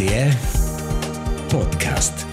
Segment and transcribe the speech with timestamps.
[0.00, 0.32] RTR
[1.50, 2.24] Podcast.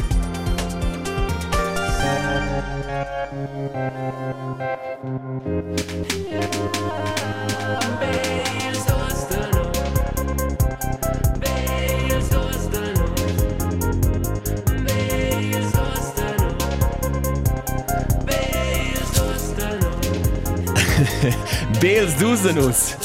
[21.82, 22.96] Bales Duzenus.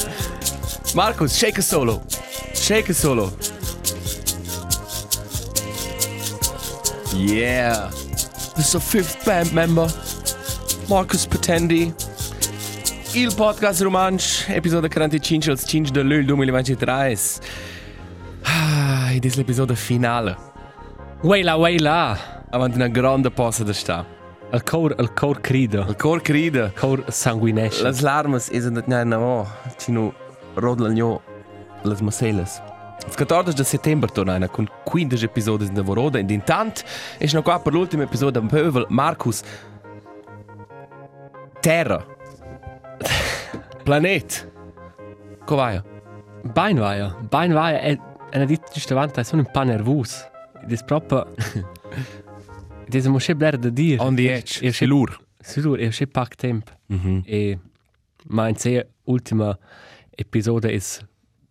[0.95, 2.01] Markus, shake a solo.
[2.53, 3.52] Shake a solo.
[7.15, 7.89] Yeah.
[8.55, 9.87] This is our fifth band member.
[10.87, 11.93] Marcus Patendi.
[13.13, 17.17] Il podcast romansch, episode 45 al 5 de luglio 2023.
[18.41, 20.35] Ah, ed è l'episodio finale.
[21.21, 22.17] Weila, weila.
[22.49, 24.05] Avanti una grande pausa da sta.
[24.51, 25.85] Il cor, il cor crida.
[25.87, 26.65] Il cor crida.
[26.65, 27.83] Il cor sanguinesce.
[27.83, 30.13] Las larmas es en na na oh, chino
[30.55, 31.21] rodlanjo
[31.83, 32.61] las macelas.
[33.05, 36.83] Il 14 de settembre torna con 15 episodi in Voroda ed intant
[37.17, 39.41] è no qua per l'ultimo episodio un pövel Marcus
[41.59, 42.05] Terra
[43.83, 44.51] Planet
[45.45, 45.81] Co vai?
[46.43, 47.15] Bein vaia.
[47.29, 47.81] Bein vaia.
[47.81, 47.99] E,
[48.31, 50.25] e ne dit giusto avanti, sono un po' nervus.
[50.61, 51.33] Ed è proprio...
[52.85, 54.01] Ed è un po' bler da dir.
[54.01, 54.65] On the edge.
[54.65, 55.19] E È lur.
[55.39, 56.71] Sicur, e c'è poco tempo.
[56.87, 57.23] Mhm.
[57.25, 57.59] E...
[58.27, 59.57] Ma in sé, ultima
[60.09, 60.79] episodio è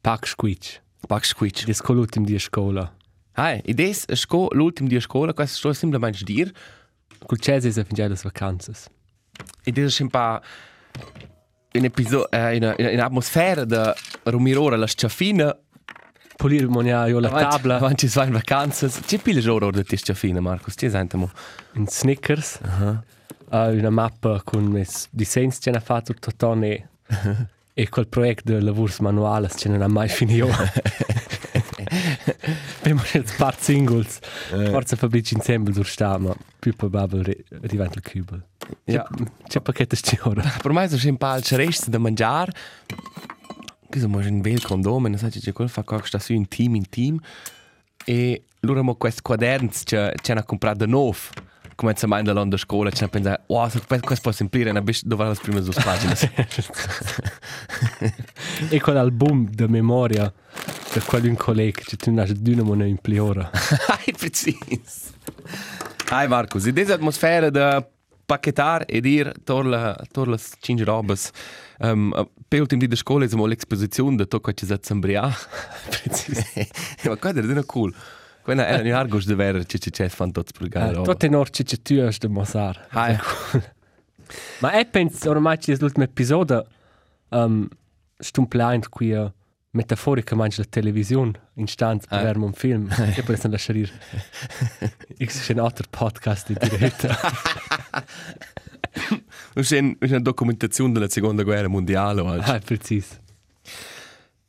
[0.00, 0.80] poco squitch.
[0.80, 0.82] Pack
[1.22, 1.62] squitch.
[1.62, 2.92] Ed è con l'ultimo di scuola.
[3.34, 6.52] Hai, ed es sco l'ultimo di scuola, questo sto semplicemente dir
[7.24, 8.90] Col cese è finito le vacanze.
[9.64, 10.42] ed es un pa
[11.72, 13.94] in episodio eh, in in atmosfera da
[14.24, 15.56] rumirora la sciafina
[16.36, 17.76] Polire monia io la tabla.
[17.76, 18.88] Avanti si va in vacanze.
[18.88, 20.74] C'è più giorno da ti sciafina, Marcus?
[20.76, 21.30] Ci sentiamo.
[21.74, 22.58] in Snickers.
[23.48, 26.56] Uh, una mappa con mes disegni che hanno fatto tutto
[27.74, 30.48] e, quel progetto di lavoro manuale che non ha mai finito.
[32.80, 34.18] Abbiamo scelto part singles.
[34.48, 38.40] Forse fabbrici insieme sul sta, ma più probabile diventa il cubo.
[38.84, 39.08] Ja.
[39.46, 40.42] C'è pacchetto sti ora.
[40.60, 42.52] Per me sono un po' il resti da mangiare.
[43.86, 46.76] Questo è un bel condome, non so se quello fa cosa sta su in team
[46.76, 47.18] in team.
[48.04, 51.18] E loro hanno questi quaderni che ci hanno comprato da nuovo.
[51.82, 54.92] Come se mai andando a scuola ci hanno pensato, wow, questo può semplice, non è
[55.02, 56.14] dove le prime due pagine.
[58.70, 60.32] E quell'album di memoria
[60.92, 63.50] di qualun collega che tu non hai dynamo in pliora.
[63.50, 65.10] Hai, preciso.
[66.10, 67.84] Hai, Marcus, in questa atmosfera da
[68.24, 71.30] pacchetare e dire torla torla cinque robes.
[71.80, 72.12] Um,
[72.46, 75.34] per l'ultimo di scuola siamo l'esposizione di tutto che ci sembra.
[75.88, 76.44] Preciso.
[77.06, 77.92] Ma questo è cool.
[78.42, 81.12] Quella è un argos di vero che ci fanno tutti per gare roba.
[81.12, 82.86] Tutte norci che tu hai da mosar.
[82.90, 83.16] Hai.
[84.60, 86.66] Ma e penso ormai che l'ultimo episodio
[87.28, 87.68] um,
[88.18, 89.30] stumpleint qui uh,
[89.70, 92.22] metaforica mangi la televisione in stanza per Ah.
[92.22, 93.92] vedere un film e poi lasciare ir.
[95.24, 97.16] X c'è un altro podcast di diretta.
[99.54, 102.20] C'è una documentazione della seconda guerra mondiale.
[102.22, 103.16] ah, preciso.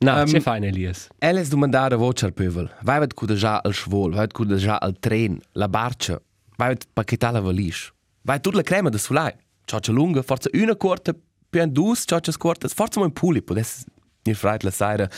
[0.04, 1.08] No, Um, c'è fine Elias.
[1.48, 2.70] Domandare voce al pövel.
[2.82, 6.20] Vai ved cuda già al ved cuda già al tren, la barca,
[6.56, 7.90] vai ved pacchetare la valigia.
[8.22, 9.32] Vai tutta la crema da sulai.
[9.64, 11.14] Cioccia lunga, forza una corta,
[11.48, 13.84] più un dus, cioccia corta, forza un puli, potesse
[14.24, 15.08] ir freit la saira.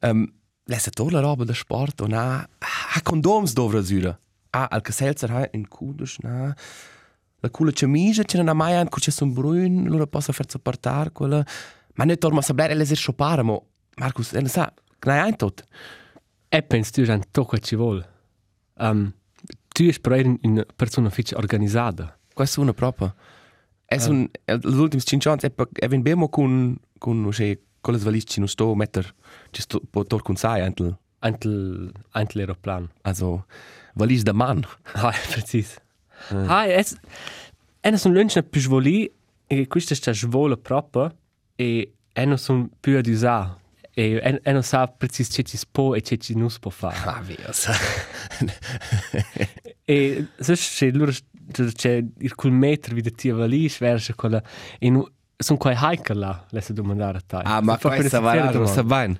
[0.00, 0.32] Um,
[0.66, 2.48] Lessa tutta la roba da sport und a
[2.96, 4.18] a condoms dovra zura.
[4.50, 6.54] A al caselzer ha in kudisch na
[7.40, 11.44] la cula camicia ce n'ha mai an cuce son brun, lura possa fer sopportar quella.
[11.96, 15.64] Ma ne torma sa blere leser schopare, mo Markus, e ne sa, gnai ein tot.
[16.48, 18.08] E penso tu hai tocca ci vuole.
[18.78, 19.12] Um,
[19.68, 22.16] tu sei però una persona fitch organizzata.
[22.32, 23.14] Questo è una proprio.
[23.86, 28.00] È un gli ultimi 5 anni e e vin bemo con con che con le
[28.00, 29.14] valigie non sto metter
[29.50, 32.90] ci sto potor con sai antel Antel, antel aeroplan.
[33.02, 33.46] also
[33.94, 34.62] valigie da man.
[34.94, 35.80] Ah, preciso.
[36.30, 36.96] Ah, es
[37.80, 39.10] è una sono lunch più svoli
[39.46, 41.14] e questa sta svola proprio
[41.56, 43.56] e è non sono più ad usare.
[43.96, 46.96] E è non sa preciso che ci può e che ci non si può fare.
[47.04, 47.50] Ah, via.
[49.84, 51.12] E se c'è loro
[51.74, 54.42] c'è il col metro di tia valis verso quella
[54.78, 55.06] e nu,
[55.36, 57.36] sono quei hiker là, laisse domandare a te.
[57.36, 58.70] Ah, ma Fa per questa va iniziare a domanda.
[58.74, 59.18] rosa bain.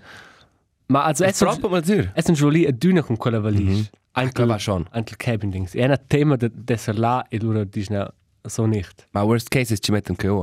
[0.87, 2.13] Ma also è È proprio mazur.
[2.13, 3.91] è un svoli a duna con quella valis.
[4.13, 4.87] Anche va schon.
[4.91, 5.75] Anche il cabin dings.
[5.75, 8.13] È un tema di essere là e loro dicono
[8.43, 9.09] so nicht.
[9.11, 10.41] Ma worst case ci mettono che ho.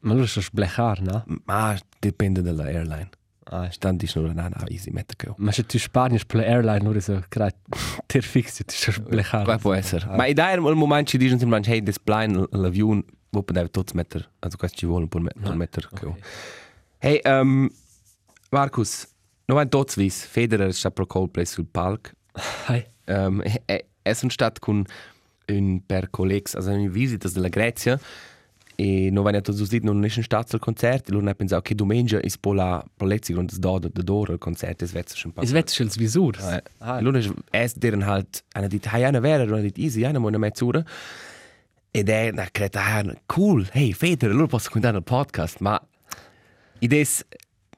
[0.00, 1.24] Ma loro sono sblechar, no?
[1.44, 3.08] Ma dipende dalla airline.
[3.50, 5.32] Ah, Stand di nur na na easy metto che.
[5.36, 7.54] Ma se tu Spanier per airline nur so gerade
[8.06, 9.44] ter fix, tu sono sblechar.
[9.44, 10.06] Qua può essere.
[10.16, 14.30] Ma idea al momento ci dicono sempre hey this blind l'avion wo poteva tutti mettere,
[14.38, 16.06] also questo ci vuole per me- per mettere che.
[16.06, 16.16] ho.
[16.98, 17.68] Hey, um,
[18.50, 19.06] Markus,
[19.46, 22.10] no ein Totswiss, Federer sta pro Coldplay sul palco
[22.66, 22.86] Hai.
[23.06, 24.84] Um, è, è sono stato con
[25.46, 28.00] un per colleghi, also in visita della Grecia,
[28.76, 31.74] e non venne tutto dit non è stato il concerto, e loro hanno pensato che
[31.74, 35.52] domenica è po' la polizia und da da d'ora il concerto, e svezzo schon Es
[35.52, 36.36] wird schon Visur.
[36.40, 40.28] Eh, Allora es deren halt einer dit hai ana vera, una dit easy, ana mo
[40.28, 40.84] una mezz'ora.
[41.90, 43.68] Ed è una creta cool.
[43.70, 45.80] Hey, Feder, allora posso contare il podcast, ma
[46.80, 47.24] ides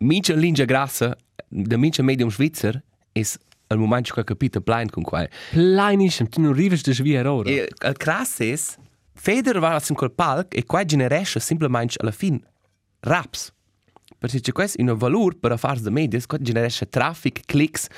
[0.01, 1.15] mincha lingia grassa,
[1.49, 2.83] da mincha medium svizzer,
[3.13, 3.39] is
[3.69, 5.27] al momento che ho capito blind con qua.
[5.51, 7.49] Pleinischen, du nur riefst das wie ora.
[7.51, 8.79] E il crass is,
[9.17, 12.41] Feder va in quel palc e qua generesce semplicemente alla fin
[13.01, 13.53] raps.
[14.19, 17.89] Perché questo è un valore per fare da media, qua generesce traffic, clicks,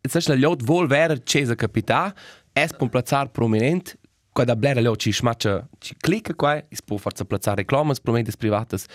[0.00, 2.14] e se la lot vuol vera cesa capità,
[2.52, 3.98] es può plazzare prominent,
[4.32, 8.36] qua da blera lot ci smaccia, ci clicca qua, es può forza plazzare reclamas prominentes
[8.36, 8.86] privates.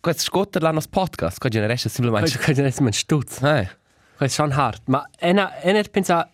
[0.00, 1.88] Questo scotta la nostra podcast, qua generesce
[2.38, 3.42] kann ich nicht mehr stutz.
[3.42, 3.68] Eh,
[4.20, 4.82] ist schon hart.
[4.88, 6.30] Ma einer, einer pensa,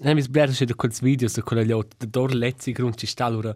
[0.00, 3.28] ne mis bler schon kurz Videos so quella lot, der dor letzte Grund ci sta
[3.28, 3.54] lura.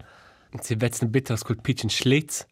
[0.52, 2.46] Und sie wetzen bitte aus quel pitchen Schlitz.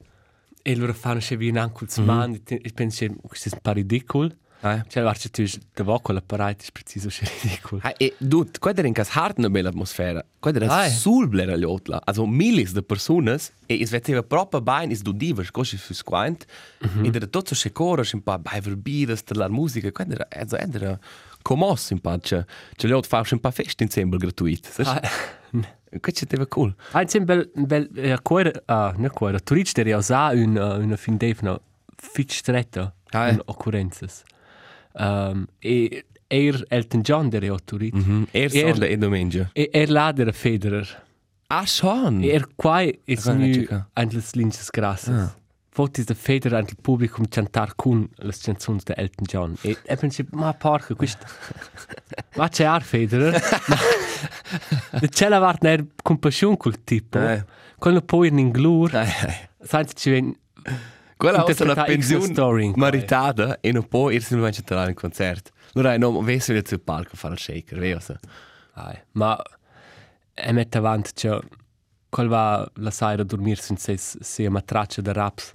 [0.63, 2.39] E lura fanno schon wie ein Ankuls Mann.
[2.49, 4.37] Ich pensa, das ist ein paar ridicol.
[4.63, 4.83] eh.
[4.89, 5.45] Cioè, guarda, tu
[5.75, 7.81] da voco l'apparecchio è preciso schon ridicol.
[7.83, 10.23] Ah, e dut, qua era in cas hart una bella atmosfera.
[10.39, 10.91] Qua era Ai.
[10.91, 12.03] sul blera liotla.
[12.05, 16.45] Also milis de personas e is veteva proprio bain is du divers, così fu squint.
[17.03, 19.91] Ed era tutto se coro, un pa bei verbides per la musica.
[19.93, 20.99] Qua era also era
[21.43, 22.47] commosso in pace.
[22.77, 24.69] Ce liot fa un pa fest insieme gratuit.
[24.85, 25.01] Ah,
[25.99, 26.75] Qua ci teva cool.
[26.93, 30.79] Ah, un bel, bel, eh, cuore, ah, non cuore, turisti der ja sa un, uh,
[30.83, 31.17] una fin
[32.35, 33.33] stretta, Ah, eh.
[33.33, 34.23] in occurrences.
[34.93, 37.95] Um, e er Elton John der ja turit.
[37.95, 38.27] Mhm.
[38.31, 39.51] Er Er- sonda e domenica.
[39.53, 41.03] E er lader Federer.
[41.49, 42.23] Ah schon.
[42.23, 43.89] Er quai is Ah, nu Mexica.
[43.95, 45.35] eigentlich linches grasses.
[45.73, 49.57] Fotis de Federer anche il publicum cantar con le canzoni de Elton John.
[49.63, 51.25] E e pensi, ma porca, questo...
[52.37, 53.41] ma c'è ar Federer?
[55.01, 57.19] De c'è la vart ner compassion col tipo.
[57.19, 57.45] Eh.
[57.79, 58.95] Quello poi in glur.
[58.95, 59.49] Ai, ai.
[59.63, 60.37] Senti ci ven
[61.21, 65.51] Quella è una pensione maritata e non può ir semplicemente entrare in concerto.
[65.75, 68.01] Allora, non vesi il sul palco fare il shaker, vero?
[68.73, 69.39] Ai, ma
[70.33, 71.39] e mette avanti cioè
[72.09, 75.53] qual va la sera a dormire senza se matraccia da raps.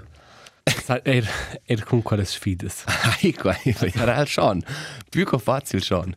[0.68, 1.30] Er
[1.68, 2.68] er con quelle sfide.
[3.22, 4.64] Ai, qua, era il schon.
[5.10, 6.16] Più che facile schon.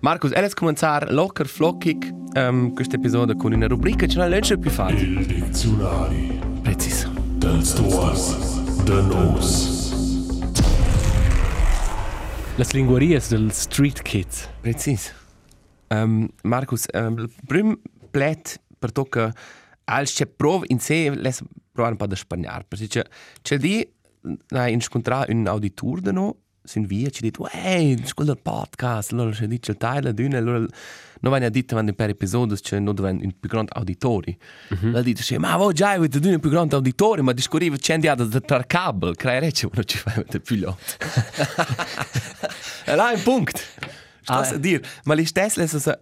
[0.00, 4.70] Marcus, elles cominciare locker, flockig um, questo episodio con una rubrica che non è più
[4.70, 5.20] facile.
[5.20, 7.10] Il dizionari Preciso.
[7.38, 9.92] dels duas de nos.
[12.56, 14.48] Las linguarias del street kids.
[14.60, 15.10] Preciso.
[15.90, 17.78] Um, Marcus, um, il primo
[18.12, 19.32] plet per tocca
[19.88, 21.42] als c'è prov in sé, les
[21.72, 22.64] provare un po' da spagnare.
[22.68, 23.04] Perché c'è,
[23.42, 23.86] c'è di,
[24.48, 29.30] hai incontrato un auditor da no, sin via, ci dice, hey, ascolta il podcast, allora
[29.30, 30.58] c'è dice il taglio d'una, allora
[31.20, 34.36] non viene a dire quando per episodi c'è non dove un più grande auditori.
[34.82, 38.24] Allora dice, sì, ma voi già avete un più grande auditori, ma discorriva c'è andiato
[38.24, 40.94] da tra cable, crea rece, non ci fai più gli occhi.
[42.84, 43.60] E là un punto.
[44.26, 45.98] Ah, Stas dir, ma li stess les a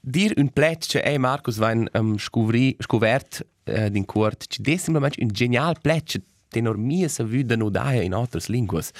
[0.00, 4.82] dir un plet che ei Marcus vain um, scuvri scuvert uh, din curt, ci des
[4.82, 8.90] simplement un genial plet che tenor mia sa vu da nodaia in altres linguas.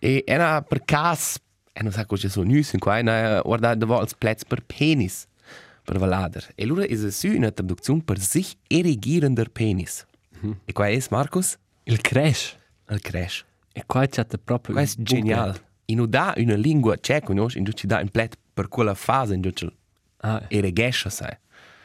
[0.00, 1.38] E era per cas,
[1.72, 5.26] e non sa cosa so nus in qua, na guarda da vols plets per penis
[5.84, 6.44] per valader.
[6.54, 10.04] E lura is a su una traduzione per sich erigierender penis.
[10.66, 11.56] E qua es Marcus?
[11.84, 12.56] Il crash.
[12.90, 13.44] Il crash.
[13.72, 15.64] E qua c'è proprio Questo è geniale.
[15.86, 19.34] In da una lingua c'è, conosci, in cui ci dà un plet per quella fase
[19.34, 19.52] in cui
[20.26, 21.36] Ah, era gescia, sai.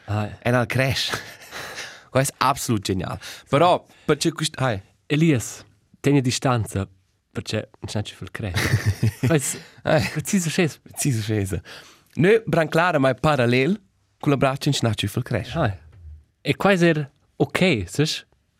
[0.06, 0.28] ah.
[0.40, 1.10] E non crash.
[2.10, 3.20] Questo è assolutamente geniale.
[3.48, 4.62] Però, perché questo...
[4.62, 5.64] Hai, Elias,
[6.00, 6.86] tieni distanza
[7.30, 9.58] perché non c'è più il crash.
[9.82, 10.78] Hai, preciso sces.
[10.78, 11.62] preciso scesa.
[12.14, 13.80] Noi, branclara, ma è parallel,
[14.18, 15.56] con la braccia in snaccio il crash.
[15.56, 15.78] Ah.
[16.42, 18.06] E qua è ok, sai?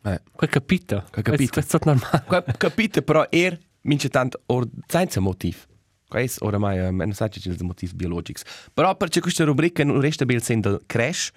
[0.04, 0.20] Eh.
[0.32, 1.04] Qua capito.
[1.10, 1.52] Qua capito.
[1.52, 2.24] Questo è normale.
[2.26, 5.66] Qua, capite, però, er, mince tanto, or, senza motiv.
[6.12, 8.42] Questo oramai, um, non sa c'è il motiv biologico.
[8.74, 11.32] Però, perché questa rubrica non resta bene sen del crash,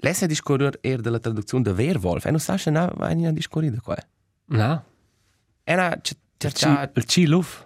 [0.00, 2.26] Lessa discorrer er della traduzione da Werwolf.
[2.26, 3.96] E non sa se na, vai a discorrere qua.
[4.46, 4.84] No.
[5.62, 6.16] Era, c'è,
[6.94, 7.64] Il C-Luf.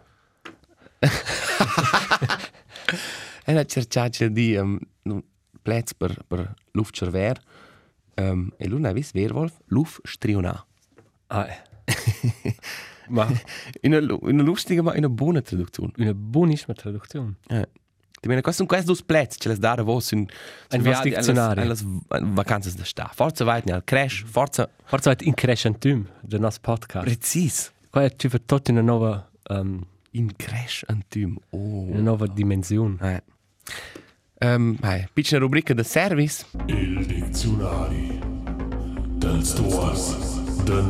[3.44, 4.78] Era cercato di um,
[5.62, 7.40] plets per, per luft cerver.
[8.16, 10.66] Um, e lui non ha visto Werwolf, luft strionà.
[11.28, 11.48] Ah.
[13.08, 13.26] Ma
[13.82, 15.92] Una, lu- una lustige, ma una buona traduzione.
[15.96, 17.34] una buonissima traduzione.
[17.48, 17.68] Eh.
[18.22, 20.24] Ti bene, questi sono questi due plets, ce les dare vos in...
[20.70, 21.62] Ein was dictionario.
[21.62, 21.76] Alle
[22.32, 23.10] vacanze da sta.
[23.12, 24.68] Forza vai al crash, forza...
[24.84, 27.04] Forse è in crescentum del nostro podcast.
[27.04, 27.72] Precis.
[27.90, 31.36] Qua è tipo tutto in una nuova, um, In crash antum.
[31.50, 31.58] Oh.
[31.58, 32.96] una nuova dimensione.
[33.00, 33.22] Eh.
[34.54, 36.44] Um, hai, piccina rubrica de service.
[36.66, 38.20] Il dizionari
[39.18, 40.80] dels tuors de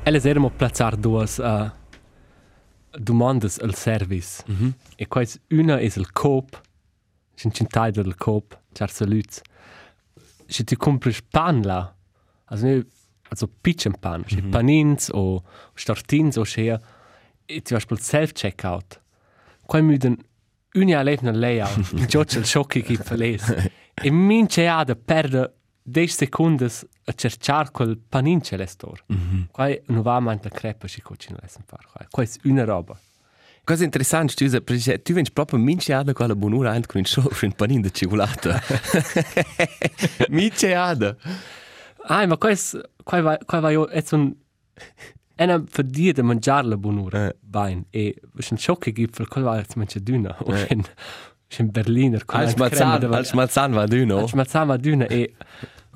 [0.00, 0.06] nos.
[0.06, 1.70] Elles erano plazzar duas uh,
[2.98, 4.42] domandas al service.
[4.46, 4.72] Mm -hmm.
[4.96, 6.60] E quais una es il coop,
[7.34, 9.40] c'è un del coop, c'è saluts.
[10.46, 11.94] Se tu compri pan là,
[12.46, 12.86] also ne,
[13.28, 14.50] also pitchen pan, mm -hmm.
[14.50, 15.42] panins o
[15.74, 16.80] startins o schea,
[17.46, 19.00] e tu vas pel self-checkout.
[19.66, 20.16] Quai müden
[20.74, 23.70] unia levna layout, gioccia il schocchi chi verles.
[23.94, 25.59] E mince ha da perdere
[25.90, 29.04] 10 sekundes a cercar quel panin ce l'estor.
[29.12, 29.46] Mm -hmm.
[29.50, 31.86] Quai non va mai la crepa si coci non lesen far.
[31.92, 32.98] Quai quai è una roba.
[33.64, 37.02] Cosa interessante, tu, perché tu vens proprio minceada con la bonura anche con
[37.42, 38.60] un panin di cioccolata.
[40.28, 41.16] minceada.
[42.06, 42.56] Ah, ma quai
[43.04, 44.34] quai va quai va io è un
[45.36, 47.36] Ena verdier de mangiar la bonura eh.
[47.40, 50.66] bain e was ein Schocke gibt für qual war manche dünner o Eh.
[50.70, 50.84] in
[51.58, 54.18] in Berliner qual Als Mazzan, als Mazzan va d'uno.
[54.18, 55.34] Als Mazzan va dünner e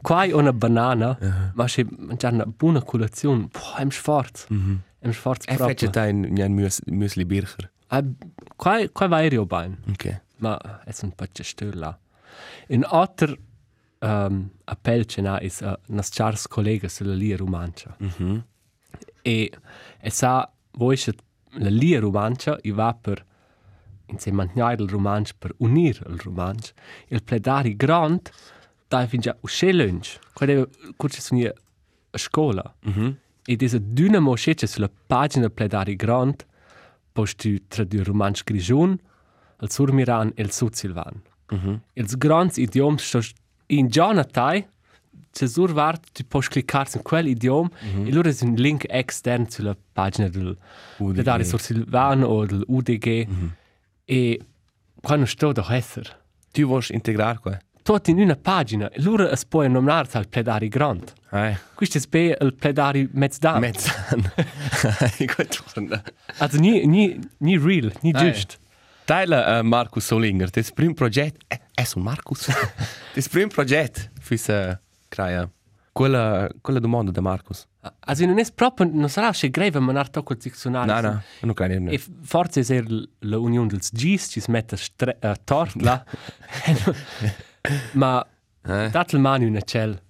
[0.09, 1.17] quai una banana
[1.55, 3.49] ma se mangiar una buona colazione.
[3.51, 7.71] Boah im Schwarz im Schwarz E fece ta in un mus, musli bircher.
[8.57, 10.05] quai quai va aereo bain Ok.
[10.39, 11.99] ma è un pace stella
[12.69, 13.31] in alter
[14.01, 18.45] um, appell ce n'ha is uh, nas chars collega sulla lia romancia Mhm.
[19.23, 19.51] e
[20.01, 21.13] e sa voi se
[21.59, 23.25] la lia romancia i va per
[24.07, 26.73] insieme a mantenere il romancio per unire il romancio
[27.09, 28.29] il pledari grand
[28.89, 33.17] dai fin già usce lunch quando curci sono a scuola Mhm.
[33.45, 36.45] e diese dynamo scece sulla pagina pledari grand
[37.13, 38.99] posti tradurre il romancio grigion
[39.61, 41.81] il surmiran e il sud-silvan Mhm.
[41.95, 43.21] ils grands idioms sto
[43.67, 44.67] in giornatai
[45.31, 47.69] se sur vart tu puoi cliccare su quel idiom
[48.07, 50.57] e loro è un link extern sulla pagina del
[50.99, 51.15] UDG.
[51.15, 53.27] Pledari Sursilvan o del UDG
[54.05, 54.41] e
[55.03, 56.07] quando sto da esser
[56.53, 57.59] Tu vols integrar qua?
[57.85, 61.55] Tutto in una pagina e loro es poi nominare al pledari grand Ai.
[61.75, 62.01] questo è
[62.41, 63.09] il pledari
[65.27, 66.03] qua torna.
[66.39, 68.31] also ni ni ni real ni Ai.
[68.31, 68.59] just
[69.07, 72.49] Teile uh, Markus Solinger, das prim progetto, eh, è un Markus.
[73.13, 74.79] das prim progetto fürs
[75.11, 75.47] kraja.
[75.93, 77.67] Quella quella domanda da Markus.
[78.07, 81.23] also non è proprio non sarà che greve ma non tocco il dizionario No, no,
[81.43, 81.99] non credo E niente.
[81.99, 82.87] f- forse è er
[83.19, 84.75] la unione dels Gs ci si mette
[85.21, 86.03] uh, tort là.
[87.93, 88.27] Ma
[88.67, 88.91] Eh?
[88.91, 90.01] dat il mani una cell.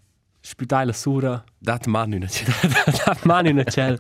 [0.41, 2.27] Sputai la sura, Dat man una.
[3.05, 3.99] dat mani una cell.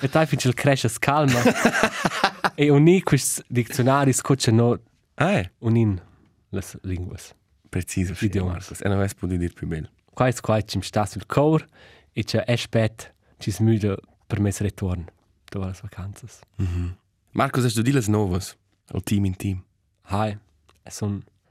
[0.00, 1.40] E tai finch il cresce calma.
[2.54, 4.78] e uni quis diczionari scoccia no
[5.14, 6.00] Ai, unin
[6.50, 7.34] las linguas.
[7.68, 8.50] preciso, sì, Idioms.
[8.52, 8.80] Markus.
[8.82, 9.88] E non ves podi dir più bello.
[10.14, 11.66] Quai es quai cim sta sul cor
[12.14, 15.04] e c'è espet ci smüde per mes retorn.
[15.50, 16.40] Dove las vacanzas.
[17.32, 18.56] Markus, hast du die las novas?
[18.92, 19.64] Al team in team.
[20.02, 20.38] Hai,
[20.84, 21.00] es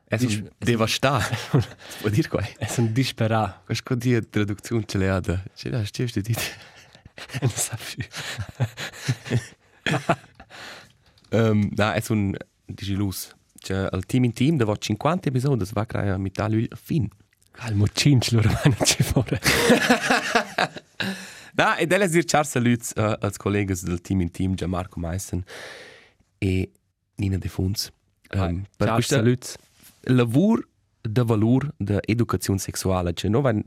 [0.07, 1.21] Es Dis- un devastar.
[2.01, 2.41] Vuol dire qua?
[2.59, 3.61] es un dispera.
[3.65, 5.41] Questa dia traduzione ce l'ha da.
[5.55, 6.39] Ce l'ha, ce l'ha dit.
[7.41, 8.03] Non sa più.
[11.31, 12.35] Um, no, è un
[12.65, 13.33] digilus.
[13.59, 17.07] Cioè, al team in team, da 50 episodi, va a creare a metà lui fin.
[17.59, 19.39] Al mocinci loro vanno ci fuori.
[21.53, 25.43] Da, e delle dir ciao saluts uh, als collegas del team in team, Gianmarco Meissen
[26.37, 26.69] e
[27.15, 27.89] Nina De Funz.
[28.33, 29.55] Um, per Ciao, saluts.
[30.05, 30.63] Lavoro
[31.01, 33.63] de valore de educazione sessuale, cioè non van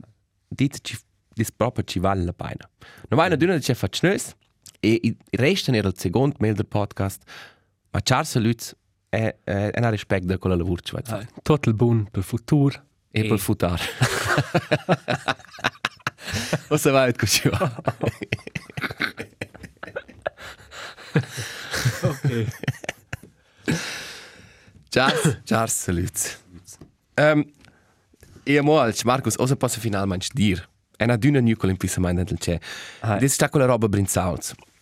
[0.47, 0.97] dit ci
[1.33, 2.69] dis proprio ci vale la pena.
[3.09, 4.35] Non vai una dünne che fa schnös
[4.79, 7.21] e il resto era il secondo mail del podcast,
[7.91, 8.75] ma ciao saluts
[9.09, 11.25] è è un rispetto da quella lavoro ci va.
[11.41, 12.87] Total bun per futur.
[13.11, 13.79] E per futar.
[16.69, 17.83] O se vai così va.
[22.01, 22.77] Ok.
[24.89, 25.11] Ciao,
[25.43, 26.39] ciao, salut.
[27.15, 27.45] Um,
[28.43, 30.67] e mo al Marcus, osa posso finalmente dir.
[30.97, 32.57] È una dünna in pisa mai del c'è.
[33.01, 33.17] Ah.
[33.17, 33.87] Dis sta quella roba.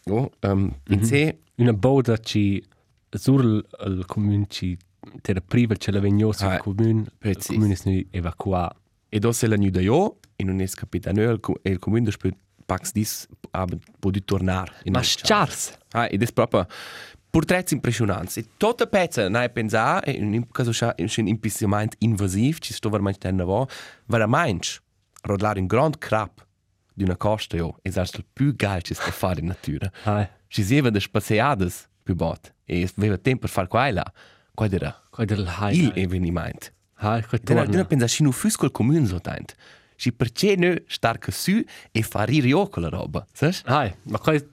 [0.06, 2.64] Oh, um, in se Una boda ci
[3.10, 4.78] sur il, il comune ci
[5.22, 7.02] ter priva ce la vegnos Ah, il comune.
[7.02, 7.48] Il precis.
[7.48, 8.74] comune è nu evacua.
[9.10, 11.80] e do se la nu da io e non es capitano il co- e il
[11.80, 12.30] comune spö
[12.66, 15.78] pax dis aber podu tornar in Ma il schars.
[15.92, 16.68] Ah, ed è proprio
[17.38, 18.40] porträts impressionanti.
[18.40, 23.20] E tutta pezza, ne pensa, e in caso c'è un impissimento invasivo, ci sto veramente
[23.20, 23.68] tenendo a
[24.06, 24.68] veramente
[25.22, 26.46] rodare un grande crap
[26.96, 29.92] di una costa, io, è il più geil che sta fare in natura.
[30.48, 34.14] Ci si vede spaziadas più bot, e aveva tempo per fare qua e là.
[34.56, 35.78] Qua era del hai.
[35.78, 36.74] il eveniment.
[36.96, 37.66] Hai, Dena, torna.
[37.66, 39.54] dena pensa, si non fusco il comune so tanto.
[39.96, 43.56] Si perché star che su e fare io con la roba, sai?
[43.66, 44.44] Hai, ma Qua è,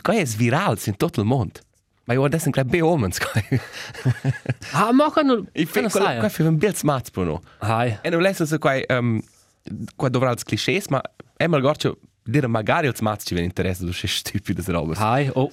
[0.00, 1.60] qua è viral in tutto il mondo.
[2.06, 3.60] Ma io adesso non be omens, kai.
[4.72, 5.46] Ah, ma quando...
[5.52, 7.42] I sai, qua fa un bel smazz per no.
[7.58, 7.98] Hai.
[8.00, 9.20] E non lesa se qua, um,
[9.96, 11.02] qua dovrà els clichés, ma
[11.36, 14.98] è mal gorcio dire magari els smazz ci viene interesse du sche stupides robes.
[14.98, 15.30] Hai.
[15.34, 15.50] O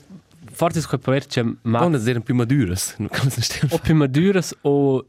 [0.51, 3.73] forse sco poverce ma Ma non erano più madures, non come se stiamo.
[3.73, 5.05] o più maduras o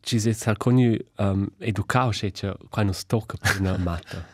[0.00, 4.26] ci si sa coni um, educao che c'è quando stocca per una matta.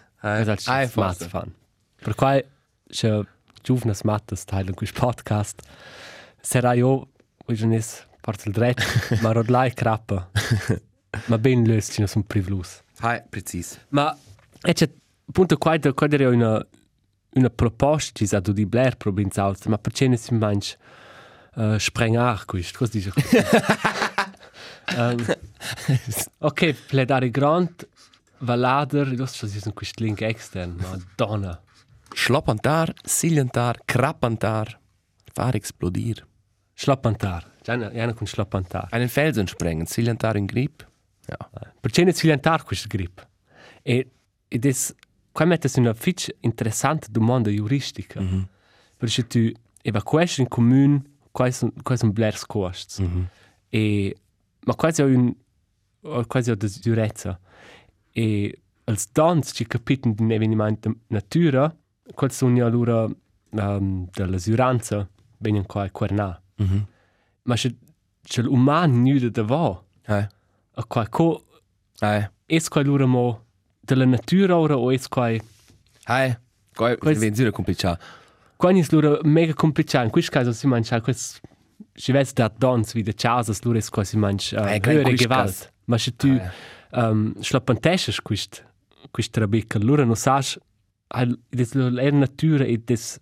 [0.57, 1.29] Smart forse.
[1.29, 1.53] fan.
[1.97, 2.45] Per quai
[2.89, 3.21] c'è
[3.63, 5.63] giovnes mattas teilen questo podcast.
[6.47, 7.09] Sarà io
[7.45, 8.85] Visionis parte il dretto,
[9.21, 10.31] ma rodlai crappa.
[11.27, 12.83] Ma ben löst ci non sono privlus.
[13.01, 13.81] Hai, precis.
[13.89, 14.17] Ma
[14.63, 14.89] e c'è
[15.29, 16.65] appunto qua da qua era una
[17.31, 20.77] una proposta ci sa di Blair provinz aus, ma perché ne si manch
[21.57, 23.13] uh, sprengar questo, cosa dice?
[24.97, 25.37] um,
[26.39, 27.89] ok, pledare grand
[28.39, 31.61] valader, ist so questo link extern, Madonna.
[32.15, 34.79] Schloppantar, siljantar, krappantar,
[35.35, 36.25] far explodir.
[36.77, 37.43] Schlappantar.
[37.65, 38.89] Gianna con schlappantar.
[38.93, 40.87] Einen Felsen sprengen, siljantar in grip.
[41.27, 41.37] Ja.
[41.81, 43.27] Perché ne si lentar questo grip?
[43.83, 44.11] E
[44.49, 44.95] ed es
[45.33, 48.21] qua mette una fitch interessante domanda juristica.
[48.21, 48.45] Mm -hmm.
[48.99, 49.51] Perché tu
[49.83, 51.03] evacueshi in comune
[51.33, 53.01] quais un quais un blers costs.
[53.01, 53.25] Mm -hmm.
[53.71, 54.17] E
[54.67, 55.35] ma quasi un
[56.03, 57.41] o quasi da durezza.
[58.13, 61.75] E als dans ci capiten di un avvenimento natura,
[62.15, 63.07] qual sono ja lura
[63.51, 66.41] um, della suranza vengono qua a quernà.
[66.59, 67.73] Ma c'è
[68.23, 69.83] c'è l'uman nuda da va.
[70.07, 70.27] Hai.
[70.79, 71.45] A qua co
[72.01, 72.29] Hai.
[72.47, 73.45] es quai lura mo
[73.81, 75.41] della natura ora o es quai
[76.05, 76.37] Hai.
[76.75, 78.03] Qua Quels- è zero complicato.
[78.57, 81.41] quai is lura mega complicato in questo caso si mangia quest
[81.95, 85.73] si vede da dons wie de chasas lura es quai si mangia quai höhere gewalt
[85.87, 86.39] ma se tu
[87.41, 88.65] schlappantesches quist
[89.13, 90.59] quist trabecca lura no sas
[91.09, 93.19] al des la natura e des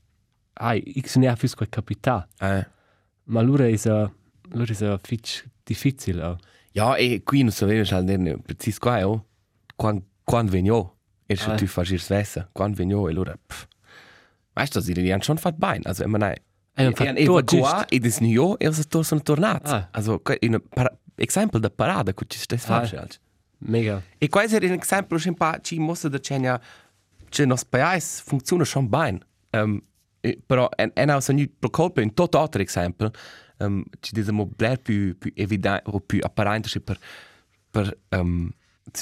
[0.54, 2.64] ai x ne afis quai capita Hai.
[3.26, 4.10] Ma lura is a
[4.52, 6.36] lura is a fitch difficile uh.
[6.72, 9.24] Ja, e qui non sapevo già ne precis qua, oh.
[9.76, 10.96] Quan quan venio.
[11.26, 11.54] E se Ah.
[11.54, 13.36] tu fai svessa, quan venio e allora.
[13.46, 13.66] pff.
[14.56, 16.36] Weißt du, sie die haben schon fat bein, also immer nein.
[16.76, 19.70] Ein E fatto evacua e des nio e also sono tornati.
[19.70, 19.88] Ah.
[19.92, 22.80] Also in un esempio da parada che ci stai Ah.
[22.80, 23.14] facendo.
[23.58, 24.36] mega E è
[24.70, 26.60] un esempio un po' ci mostra da cena
[27.30, 29.20] che nos paese funziona schon bene.
[29.52, 29.82] Um, e,
[30.46, 33.10] però è è una sogni pro colpa in tutto altro esempio.
[33.58, 36.98] Um, ci diciamo bler più più evidente o più apparente che per
[37.70, 38.50] per um,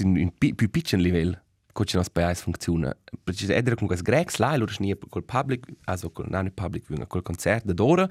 [0.01, 1.41] in un pi, più piccolo livello
[1.73, 2.95] che ci nos paese funziona.
[3.23, 7.07] Perché se edere con questo grex là, loro snia col public, also col non public,
[7.07, 8.09] col concerto d'ora.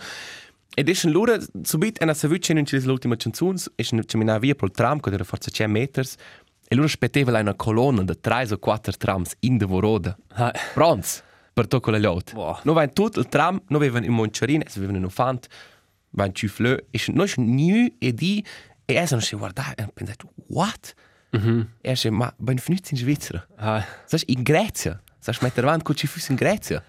[0.73, 4.71] Ed è un lura subito una savuccia in l'ultima canzone, è un camminare via pel
[4.71, 6.15] tram che era forse 100 meters
[6.65, 10.17] e loro aspettava una colonna di 3 o 4 trams in de Voroda.
[11.53, 12.33] Per tocco la lot.
[12.33, 12.59] Wow.
[12.63, 15.47] Non va in tutto il tram, non avevano in Monciarina, si avevano in Ufant,
[16.11, 18.43] va in Ciuflö, e non è nu e di
[18.85, 20.93] e essa non si guardava e ha pensato, what?
[21.37, 21.65] Mm -hmm.
[21.81, 23.45] E ha detto, ma benvenuti in Svizzera.
[23.57, 23.85] ah.
[24.05, 25.01] Sai, in Grecia.
[25.19, 26.83] Sai, mettere avanti che ci fosse in Grecia.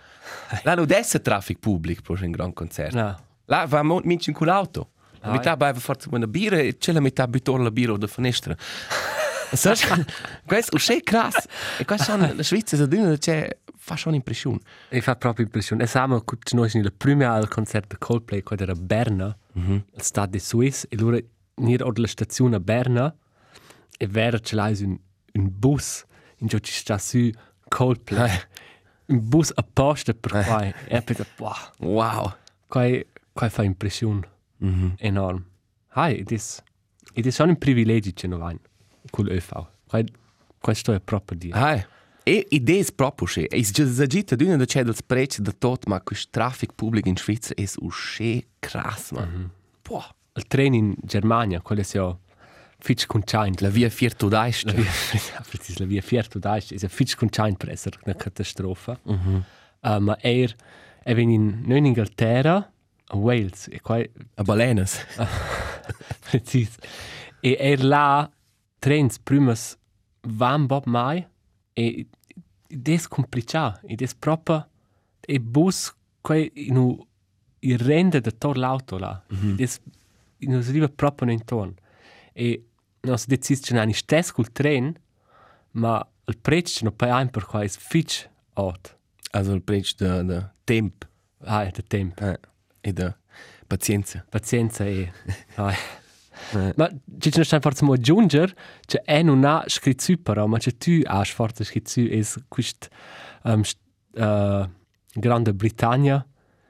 [0.62, 2.96] Là non adesso traffic pubblico per un gran concerto.
[2.96, 4.90] no Là va mo- minci in quell'auto.
[5.20, 8.06] La Ah, metà beve forse una birra e c'è la metà buttora la birra da
[8.06, 8.56] finestra.
[9.52, 9.76] Sai,
[10.46, 11.46] questo è crass.
[11.78, 14.60] E qua sono la Svizzera, se dino c'è fa schon impressione.
[14.88, 15.82] E fa proprio impressione.
[15.82, 19.70] E siamo con noi nel primo al concerto di Coldplay, quando era a Berna, mm
[19.70, 19.82] -hmm.
[19.96, 21.18] al Stade de Suisse, e loro
[21.56, 23.14] nero alla stazione a Berna,
[23.98, 24.96] e vera ce l'hai un,
[25.32, 26.04] un bus,
[26.38, 27.30] in cui ci sta su
[27.68, 28.30] Coldplay.
[29.06, 30.62] un bus apposta per qua.
[30.86, 32.34] E pensa, wow, Wow.
[32.68, 32.86] qua,
[33.32, 34.28] qua fa impressione
[34.64, 34.92] mm -hmm.
[34.98, 35.44] enorme.
[35.94, 36.36] Hai, è,
[37.14, 38.58] ed è solo un privilegio che vai
[39.12, 39.66] con l'ÖV.
[39.86, 40.02] Qua,
[40.58, 41.58] questo è proprio dire.
[41.58, 41.86] Hai.
[42.24, 46.00] E idee proprio che è già esagita d'una da c'è del sprezzo da tot, ma
[46.00, 49.28] questo traffic pubblico in Svizzera è usce crass, man.
[49.28, 49.48] Mm -hmm.
[49.82, 50.14] Boah.
[50.34, 52.16] Il treno in Germania, quello è ja
[52.78, 53.60] fitch conchaint.
[53.60, 54.64] La via Vierto d'Est.
[54.64, 54.90] La via,
[55.50, 58.98] precis, la via Fierto d'Aist ist ja fitch conchaint per essere una catastrofe.
[59.04, 59.42] Mm -hmm.
[59.80, 60.54] uh, ma er,
[61.04, 62.72] er venne in, non in Inghilterra,
[63.06, 64.02] a Wales, e qua,
[64.36, 65.04] A Balenas.
[66.30, 66.76] precis.
[67.40, 68.30] E er là,
[68.82, 69.76] trens primas
[70.38, 71.22] van bob mai,
[71.74, 72.06] e
[72.68, 74.64] des complicia, e des proprio,
[75.28, 77.06] e bus, qua in u,
[77.60, 79.56] il rende da tor l'auto là, mm -hmm.
[79.56, 79.80] des,
[80.38, 81.74] non si arriva proprio in ton.
[82.34, 82.64] E
[83.02, 84.94] non si decide che non è stesso col tren,
[85.72, 88.96] ma il prezzo non paga per qua è fitch out.
[89.32, 91.06] Also il prezzo da, da tempo
[91.44, 92.24] Ah, è da tempo.
[92.24, 92.38] eh,
[92.80, 93.16] e da
[93.66, 94.24] pazienza.
[94.28, 95.12] Pazienza e...
[95.56, 95.74] Ah.
[96.76, 100.76] Ma ci sono stai forse mo aggiungere che è non ha scritto però, ma che
[100.76, 102.88] tu hai forse scritto è questo
[103.44, 103.62] um,
[104.14, 104.70] uh,
[105.14, 106.26] Grande Britannia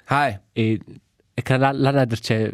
[0.06, 0.38] Hai.
[0.52, 0.80] e
[1.34, 2.52] E che la la la c'è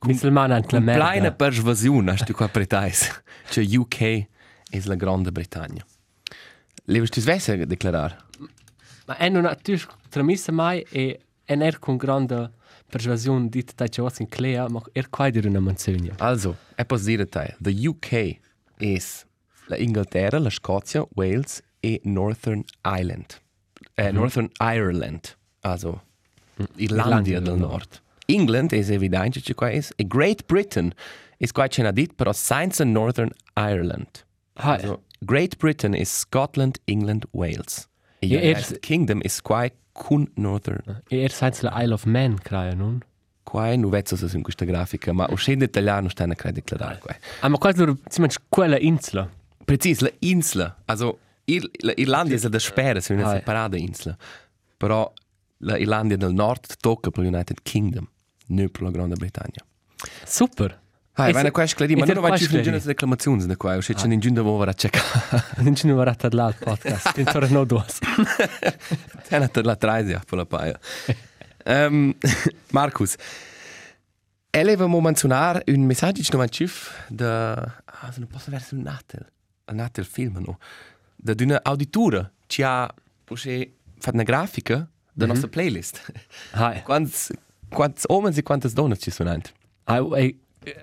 [0.00, 1.04] musulmana anche la merda.
[1.04, 3.22] Kleine persuasione, hast du qua pretais.
[3.50, 4.26] Cioè UK
[4.70, 5.84] è la Grande Bretagna.
[6.84, 8.16] Levest du svesse declarar?
[9.06, 9.76] Ma è non tu
[10.08, 12.52] tramissa mai e è ner con grande
[12.90, 16.14] persuasione dit da c'è in clea, ma er quai dir una menzogna.
[16.18, 18.38] Also, posso dire te, the UK
[18.78, 19.24] is
[19.68, 23.40] la Inghilterra, la Scozia, Wales e Northern Ireland.
[23.94, 26.02] Eh, Northern Ireland, also
[26.76, 28.00] Irlandia Irlandia del del Nord.
[28.26, 30.92] England è evidente che qua is e Great Britain
[31.38, 34.24] is qua c'è dit però senza Northern Ireland.
[34.54, 37.88] Ah, Also Great Britain is Scotland, England, Wales.
[38.22, 41.02] E Ja, United er- Kingdom is qua con Northern.
[41.08, 43.02] e er senza la Isle of Man, credo, non?
[43.42, 47.16] Qua non vedo se in questa grafica, ma uscendo italiano sta a credo declarare qua.
[47.40, 49.28] Ah, ma quasi loro, si mangia quella insula.
[49.64, 50.74] Precis, la Insel.
[50.86, 54.16] Also, Ir la Irlandia è da spera, se una Ah, separata Insel.
[54.76, 55.12] Però
[55.58, 58.06] la Irlandia del Nord tocca per l'United Kingdom,
[58.48, 59.64] non per la Grande Bretagna.
[60.24, 60.78] Super.
[61.14, 62.64] Ah, E vai se- una questa clarì, e ma se non vai qua ci scleri?
[62.64, 65.44] sono reclamazioni da qua, o se c'è in giunta vuoi a cercare.
[65.58, 67.98] Non ci ne vorrà là il podcast, che torna no dos.
[69.28, 70.78] È una la traisia per la paia.
[71.66, 72.14] um,
[72.70, 73.16] Marcus,
[74.50, 79.26] elevamo menzionar un messaggio che non cif da ah, se non posso verso un natel,
[79.66, 80.58] un natel film no.
[81.16, 82.92] Da una auditura ci ha
[83.24, 86.00] poi fatto una grafica da nostra playlist.
[86.52, 86.82] Hai.
[86.82, 87.34] Quanti
[87.68, 89.50] quanti uomini e quante donne ci sono anche.
[89.84, 90.40] Ai, ai,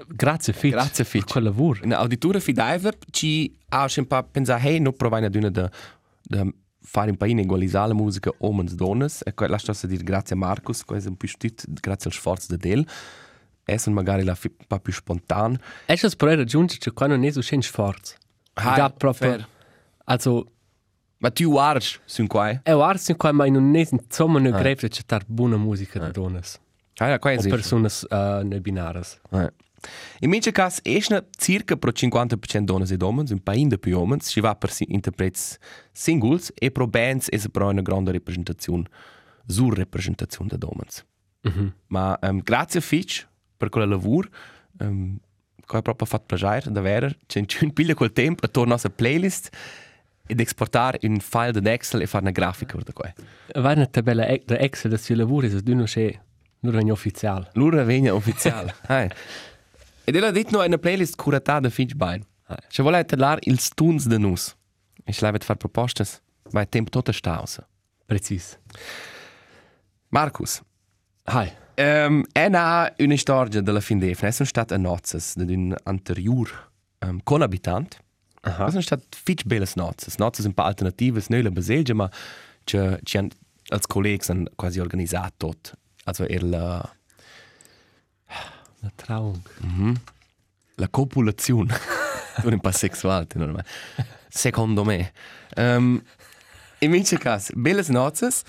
[0.07, 0.73] grazie Fitch.
[0.73, 1.31] Grazie, Fitch.
[1.31, 1.79] Quel lavoro.
[1.83, 5.69] Una auditura fidaiva ci ha un po' pensato, hey, non provare ad una da,
[6.21, 6.45] da
[6.81, 9.07] fare un po' equalizzare la musica uomini e donne.
[9.23, 12.55] E poi lascio dire grazie a Marcus, che è un po' stut, grazie al sforzo
[12.55, 12.87] di Del.
[13.63, 15.59] E sono magari la un po' più spontaneo.
[15.85, 18.15] È das per raggiungere che qua non è so schön sforzo.
[18.53, 19.29] Da proprio.
[19.29, 19.47] fair.
[20.05, 20.51] Also,
[21.17, 22.61] Ma tu guardi, sono qua.
[22.63, 26.41] è arsi qua, ma non è insomma non greve c'è tar buona musica da donne.
[26.99, 29.19] Ah, qua è O persone uh, ne binares.
[29.31, 29.51] Eh.
[30.19, 30.97] In mio caso, è
[31.37, 35.39] circa per 50% donne e uomini, un di più uomini, si va per si- interpreti
[35.91, 38.85] singles e per bands è però una grande rappresentazione,
[39.45, 40.89] surrappresentazione di uomini.
[41.41, 41.73] Mhm.
[41.87, 44.27] Ma um, grazie a Fitch per quel lavoro,
[44.79, 45.17] um,
[45.65, 47.09] che ha proprio fatto piacere, davvero.
[47.25, 49.49] C'è un piglia quel tempo a tornare alla nostra playlist
[50.25, 53.13] ed esportare un file di Excel e fare una grafica da qua.
[53.55, 56.17] Va una tabella e- da Excel da si lavori, se tu non c'è,
[56.61, 57.49] non è ufficiale.
[57.53, 58.75] L'ora vegna ufficiale.
[60.07, 60.13] Hai.
[60.13, 62.25] Ed ella ha detto no, una playlist curata da Fitch Bein.
[62.69, 64.55] Se vuole parlare il stuns de nus.
[65.03, 66.05] E se lei fare proposte,
[66.51, 67.67] ma è tempo tutto stausa.
[68.05, 68.57] Precis.
[70.09, 70.61] Marcus,
[71.23, 71.51] Hai.
[71.75, 74.31] Um, è na una storia della fin d'efna.
[74.31, 77.97] Sono state a nozes di un anterior um, conabitant.
[78.41, 78.69] Aha.
[78.69, 80.15] Sono state fitch belle nozes.
[80.15, 82.09] Nozes un po' alternative, non la baselgia, ma
[82.63, 83.29] ci ci han
[83.69, 85.73] als colleghi hanno quasi organizzato tot.
[86.05, 86.96] Also er la,
[88.79, 89.39] La Trauung.
[90.75, 91.73] la copulazione.
[92.43, 93.61] non un po' sexuale, non
[94.29, 95.11] Secondo me.
[95.55, 96.01] Um,
[96.79, 98.43] in mince caso, belle nozes,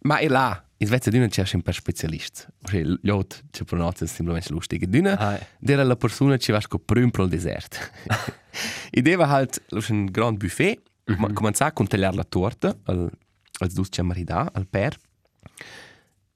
[0.00, 0.62] ma è là.
[0.76, 2.48] In Svezia d'una c'è un per specialist.
[2.64, 4.88] Cioè, gli altri ci pronunciano semplicemente lustige.
[4.88, 5.38] D'una Hai.
[5.60, 7.90] era la persona che va prüm pro il desert.
[8.90, 11.32] e deva halt un grand buffet, mm -hmm.
[11.34, 13.10] cominciare a contagliare la torta al,
[13.58, 14.96] als dus c'è marida, al per.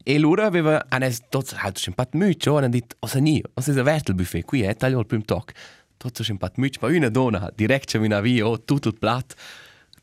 [0.06, 3.72] E loro aveva, hanno tutti halt un pat müde, hanno detto, o ni, o se
[3.72, 5.52] è aperto il buffet, qui è taglio il primo toc.
[5.96, 9.34] Tutti un pat müde, ma una donna, halt, direct c'è via, tutto il plat,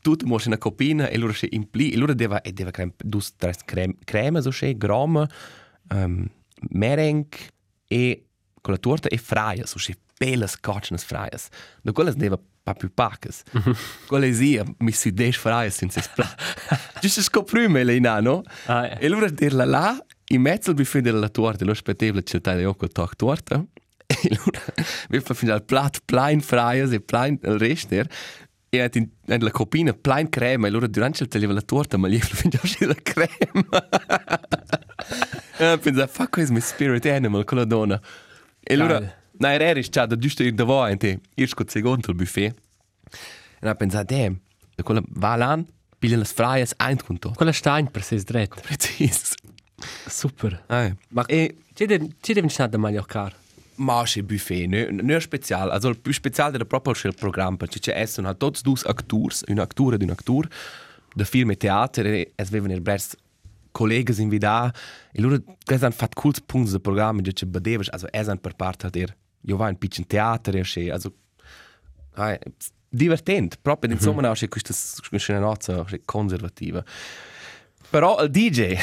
[0.00, 2.94] tutto mo una copina, e loro c'è in pli, e loro deva, e deva creme,
[2.98, 5.24] dus tres creme, so c'è, grama,
[5.90, 6.28] um,
[6.70, 7.38] merengue,
[7.86, 8.24] e
[8.60, 11.48] con la torta e fraia, so c'è belle scotchnes fraias.
[11.82, 13.42] Da quelle deva pa più pacas.
[14.06, 16.34] Quelle sia, mi si des fraias senza splat.
[17.00, 18.42] Giusto scoprime le inano.
[18.66, 18.98] Ah, ja.
[18.98, 22.88] E allora dirla là, in mezzo al buffet della torta, lo spettevole c'è il occhio
[22.88, 23.56] toc torta.
[24.12, 24.60] E allora
[25.08, 28.06] vi fa finire il plat plain fraias e plain il rester.
[28.68, 31.96] E ha in, in la copina plain crema, e allora durante il tagliava la torta,
[31.96, 33.88] ma gli fa finire la crema.
[35.58, 38.00] e pensa, fa questo mi spirit animal con la donna.
[38.60, 39.58] E allora, Geil.
[39.58, 42.54] na, era già da giusto ir davanti, io sco secondo il buffet.
[43.60, 44.38] E ha pensato, damn,
[44.74, 45.62] e quella va là,
[45.98, 47.34] piglia le fraias, ein con tutto.
[47.36, 48.60] Quella Stein per se dret.
[48.60, 49.34] Precis.
[50.06, 50.64] Super.
[50.68, 53.32] Ah, Ma e ci devi ci devi stare da Mallorca.
[53.76, 55.70] Masche Buffet, ne, ne special.
[55.70, 59.42] Also il più speciale era proprio il programma, perché c'è essen halt tots dus actors,
[59.48, 60.46] un actor ed un actor,
[61.14, 63.16] da film e teatro, e es avevano bers
[63.72, 64.78] colleghi invitati,
[65.12, 68.54] e loro hanno fatto cools punti del programma, che ci badevas, also es han per
[68.54, 71.12] parte der, io vai in piccin teatro, e c'è, also,
[72.14, 72.38] ah,
[72.88, 73.98] divertente, proprio, mm -hmm.
[73.98, 74.74] insomma, no, c'è questa,
[75.08, 76.84] questa nozza conservativa.
[77.90, 78.76] Però il DJ,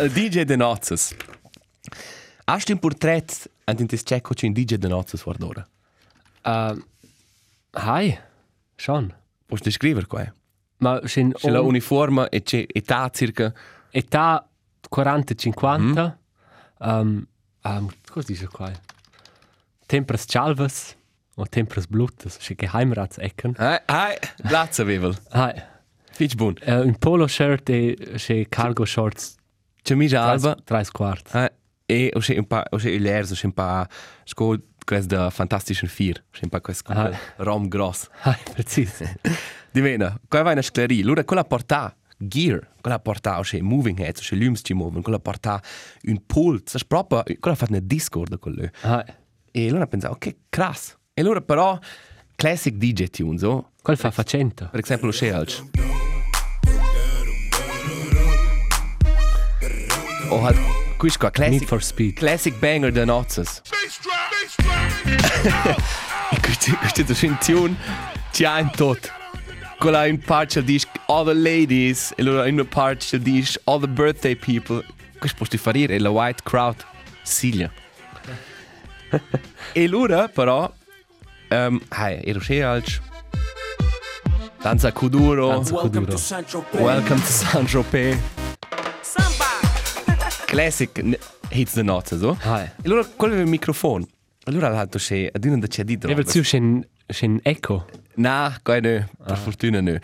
[0.00, 1.14] il DJ de nozzes,
[2.44, 5.66] Hast du un portret an den tes cecco c'è un DJ de nozze fuori d'ora?
[6.42, 6.82] Uh,
[7.70, 8.18] hai,
[8.74, 9.14] schon.
[9.46, 10.32] Posso descrivere qua?
[10.78, 13.54] Ma c'è C'è la uniforme e c'è età circa...
[13.90, 14.46] età
[14.94, 16.14] 40-50.
[16.78, 17.26] Um,
[17.62, 18.70] um, cosa dice qua?
[19.92, 20.96] Tempras chalvas
[21.36, 23.52] o tempras blutas, c'è Geheimratsecken.
[23.58, 25.14] Hai, hai, grazie Wevel.
[25.32, 25.52] Hai,
[26.12, 26.54] Fitch bun.
[26.66, 29.34] uh, un polo shirt e c'è cargo shorts.
[29.82, 30.56] C'è mica alba.
[30.64, 31.28] Tres quart.
[31.34, 31.50] Hai,
[31.84, 33.86] e o c'è un pa, o c'è il erzo, c'è un pa...
[34.24, 36.24] Sco, quest da fantastischen Vier.
[36.30, 37.10] C'è un pa quest Ah.
[37.36, 38.08] rom gross.
[38.22, 39.02] Hai, precis.
[39.72, 41.02] Divena, qua vai una scleria.
[41.02, 45.18] Allora, quella porta gear, quella porta o moving heads, o c'è lums ci muovono, quella
[45.18, 45.60] porta
[46.04, 48.70] un pult, sai proprio, quella fa una discord con lui.
[48.80, 49.20] Hai.
[49.54, 50.96] E allora pensa, ok, crass.
[51.12, 51.78] E allora però,
[52.36, 53.72] classic DJ tunes, oh?
[53.82, 54.64] Qual fa facenta?
[54.66, 55.62] Per esempio, c'è alc.
[60.30, 60.56] O halt,
[60.96, 62.14] questo qua, Need classic, for Speed.
[62.14, 63.60] classic banger de nozzes.
[66.34, 67.76] E questo, è un tune,
[68.32, 69.12] ci ha in tot.
[69.78, 73.88] Quella in parte dice all the ladies, e allora in una parte dice all the
[73.88, 74.82] birthday people.
[75.18, 76.82] Questo posso fare, è la white crowd,
[77.22, 77.70] Silja.
[79.72, 80.72] e allora però,
[81.50, 83.00] um, hai, ero c'è alc.
[84.60, 85.48] Danza Kuduro.
[85.48, 86.44] Danza Welcome Kuduro.
[86.44, 86.82] to.
[86.82, 88.18] Welcome to Saint-Tropez.
[90.46, 91.18] Classic
[91.50, 92.36] hits the notes, so.
[92.42, 92.64] Hai.
[92.64, 94.06] E allora, quello è il microfono.
[94.44, 97.86] Allora l'altro c'è, ad una c'è di E verzu c'è un c'è un eco.
[98.14, 99.96] No, qua no, per fortuna no.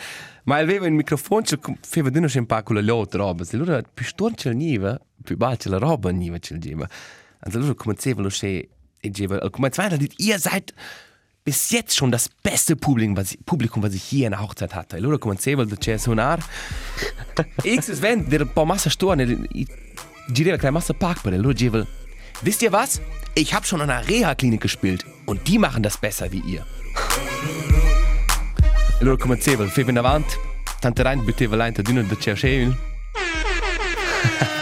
[0.45, 3.45] Ma aveva il microfono, c'è faceva di un po' con le altre robe.
[3.45, 6.87] E allora, più storno c'è il niva, più bacia la roba niva c'è il niva.
[6.87, 8.67] E allora cominciava lo c'è,
[9.09, 10.73] e diceva, al comienzo, weiter, dit, ihr seid
[11.49, 14.75] bis jetzt schon das beste Publikum, was ich, Publikum, was ich hier in der Hochzeit
[14.75, 14.97] hatte.
[14.97, 16.39] E allora cominciava da c'è sonar.
[17.63, 19.25] X es wenn, der ein paar Masse storno,
[20.29, 21.87] girava keine Masse Park bei der allora diceva,
[22.43, 23.01] wisst ihr was?
[23.35, 26.67] Ich habe schon an einer Reha-Klinik gespielt und die machen das besser wie ihr.
[29.01, 30.37] E allora cominciava, faceva in avanti,
[30.81, 32.77] tante rein buttava l'ente d'una da cercevil.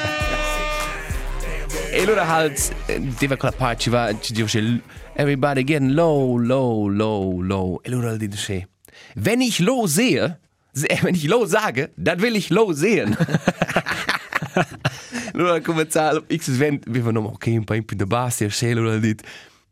[1.97, 4.81] e allora halt, eh, deva quella parte, ci va, ci dice,
[5.15, 7.81] everybody getting low, low, low, low.
[7.83, 8.69] E allora dice,
[9.15, 10.39] wenn ich low sehe,
[10.73, 13.17] se- wenn ich low sage, dann will ich low sehen.
[15.33, 19.23] allora cominciava, x Sven, wir waren okay, ein paar der Bass, der Schäle oder dit.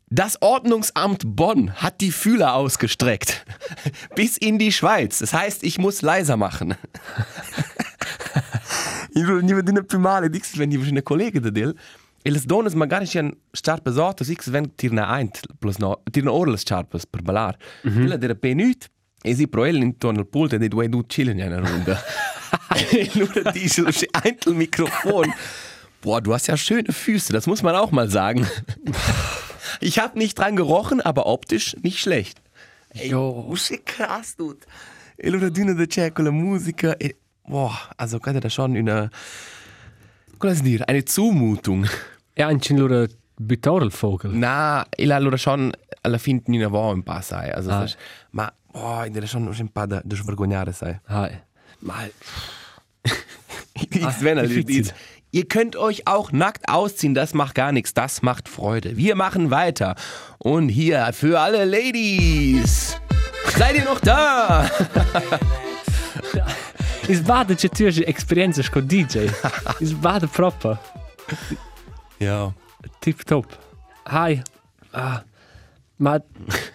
[0.09, 3.45] Das Ordnungsamt Bonn hat die Fühler ausgestreckt.
[4.15, 5.19] Bis in die Schweiz.
[5.19, 6.75] Das heißt, ich muss leiser machen.
[9.17, 11.49] Ich will nicht mehr più male, dix wenn ich eine Kollege da
[12.31, 16.51] le donne magari c'è un sciarpe sotto, x wenn tirna eint, plus no, tirna ora
[16.51, 17.55] le sciarpe per ballar.
[17.55, 17.95] Mm -hmm.
[17.95, 18.89] Quella dera penut,
[19.21, 21.97] e si pro el intorno al pult e due du chillen in una Runde.
[22.91, 25.33] e allora dice, c'è eint il Mikrofon.
[26.01, 28.45] Boah, du hast ja schöne Füße, das muss man auch mal sagen.
[29.81, 32.39] Ich habe nicht dran gerochen, aber optisch nicht schlecht.
[32.89, 33.51] Ey, Jo.
[33.53, 34.59] ist krass, dude.
[35.17, 37.15] E allora di da c'è con la musica e
[37.47, 39.09] boah, also quella da schon una
[40.37, 41.87] cosa dire, eine Zumutung.
[42.37, 43.05] Ja, un c'è loro
[43.37, 44.31] buttare il vogel.
[44.31, 45.71] Na, e allora schon
[46.01, 47.79] alla fine non ne va un po' sai, also Ah.
[47.79, 47.95] das,
[48.31, 50.99] ma boah, da schon un po' da, da svergognare sai.
[51.07, 51.41] Hai.
[51.79, 52.11] Mal.
[53.73, 54.75] ich Ah, Sven, also, diffizil.
[54.85, 54.93] jetzt,
[55.31, 58.95] ihr könnt euch auch nackt ausziehen, das macht gar nichts, das macht Freude.
[58.97, 59.95] Wir machen weiter.
[60.37, 62.97] Und hier für alle Ladies.
[63.57, 64.69] Seid ihr noch da?
[67.07, 69.29] Is vada c'è tu esperienza con DJ.
[69.79, 70.77] Is vada proprio.
[72.17, 72.53] Ja.
[72.99, 73.57] Tip top.
[74.03, 74.41] Hai.
[74.91, 75.23] Ah.
[75.97, 76.21] Ma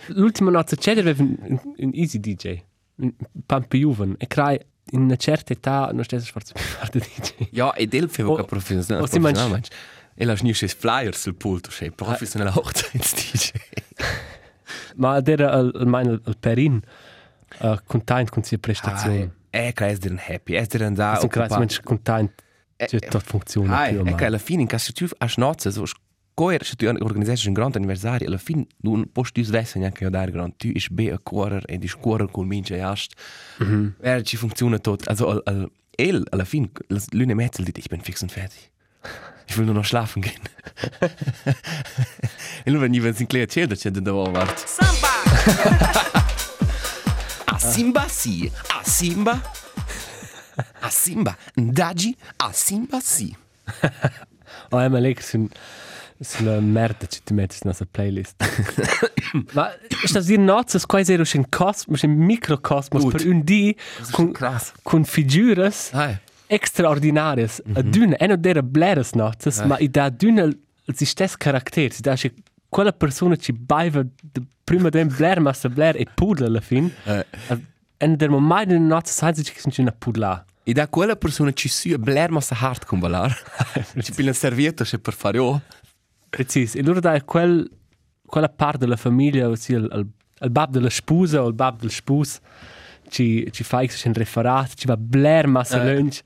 [0.08, 2.62] l'ultima notte c'è aveva un, un, un easy DJ.
[2.96, 4.14] Un più juven.
[4.18, 4.58] E crai
[4.92, 7.48] in una certa età non stessi forse più fare da DJ.
[7.50, 9.04] Ja, e del feva O- che professionale.
[9.04, 9.70] o si mangi- professionale, mangi.
[10.14, 13.50] E la schnisce Flyers sul pulto, sei professionelle Hochzeits-DJ.
[14.96, 16.80] Ma ed era al, almeno il Perin
[17.60, 19.30] uh, content con sia prestazione.
[19.50, 22.32] Eh, è dir happy, è dir da Sono credo che content
[22.86, 24.16] tutto funziona Hai, più o meno.
[24.16, 28.26] alla fine in caso tu a schnozze so scoer se tu organizzassi un grande anniversario
[28.26, 31.62] alla fine non posso tu svesse neanche io dare grande tu is be a cuorer
[31.66, 33.12] e di scuorer con mince jast
[33.58, 33.94] Mhm.
[34.00, 36.70] er ci funziona tot also al, al el alla fine
[37.12, 38.70] lune metzel dit ich bin fix und fertig
[39.48, 40.40] ich will nur noch schlafen gehen
[42.64, 44.64] e nur wenn ich wenn sin klar erzählt dass da war wart
[47.46, 48.50] a simba si?
[48.68, 49.40] A simba
[50.80, 53.36] a simba ndagi a simba si
[54.70, 55.48] Oh, ma lei sono
[56.20, 58.44] sulla merda che ti metti nella playlist.
[59.52, 59.70] Ma
[60.04, 63.12] sta dire nozze quasi ero in cosmos, in microcosmos Gut.
[63.16, 63.74] per un di
[64.10, 64.32] con
[64.82, 66.18] con figuras Hai.
[66.46, 67.62] extraordinarias.
[67.72, 70.58] A dünne, e non dera bleras nozze, ma i da dünne
[70.92, 72.34] si stess carattere, si da che
[72.68, 74.04] quella persona ci baiva
[74.62, 76.92] prima dem Blair, ma se Blair e pudla alla fin.
[77.04, 77.26] Eh.
[77.96, 80.44] E non dermo mai in nozze sanzi che si una pudla.
[80.62, 83.34] E da quella persona ci si bler ma sa hard con balar.
[83.98, 85.60] Ci pila servietta se per fare oh.
[86.28, 86.74] Precis.
[86.76, 87.68] E allora da quel,
[88.26, 90.06] quella parte della famiglia, ossia il, il,
[90.40, 92.38] il bab della sposa o il bab del spus,
[93.08, 95.94] ci, ci fa un referat, ci va Blair ma se Eh.
[95.94, 96.20] lunch.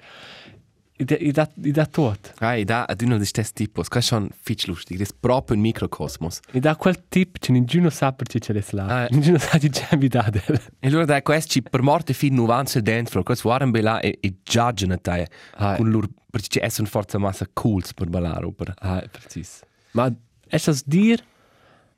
[0.97, 2.35] E da, e da, e da tot.
[2.39, 5.17] Ah, e da ad uno di stes tipos, das ist schon fitch lustig, das ist
[5.21, 6.39] proprio ein Mikrokosmos.
[6.53, 8.87] E da quel tip che nessuno sa perché ce l'è là.
[9.03, 9.09] Ah.
[9.11, 10.61] Nessuno sa di già mi dà del.
[10.79, 14.35] E allora da questo ci per morte fin nuance dentro, questo waren bella e e
[14.45, 15.29] judgen te.
[15.57, 15.75] Ah.
[15.75, 18.73] Con loro perché ci sono forza massa cools per ballare opera.
[18.79, 19.63] Ah, precis.
[19.93, 20.07] Ma
[20.47, 21.21] è das dir,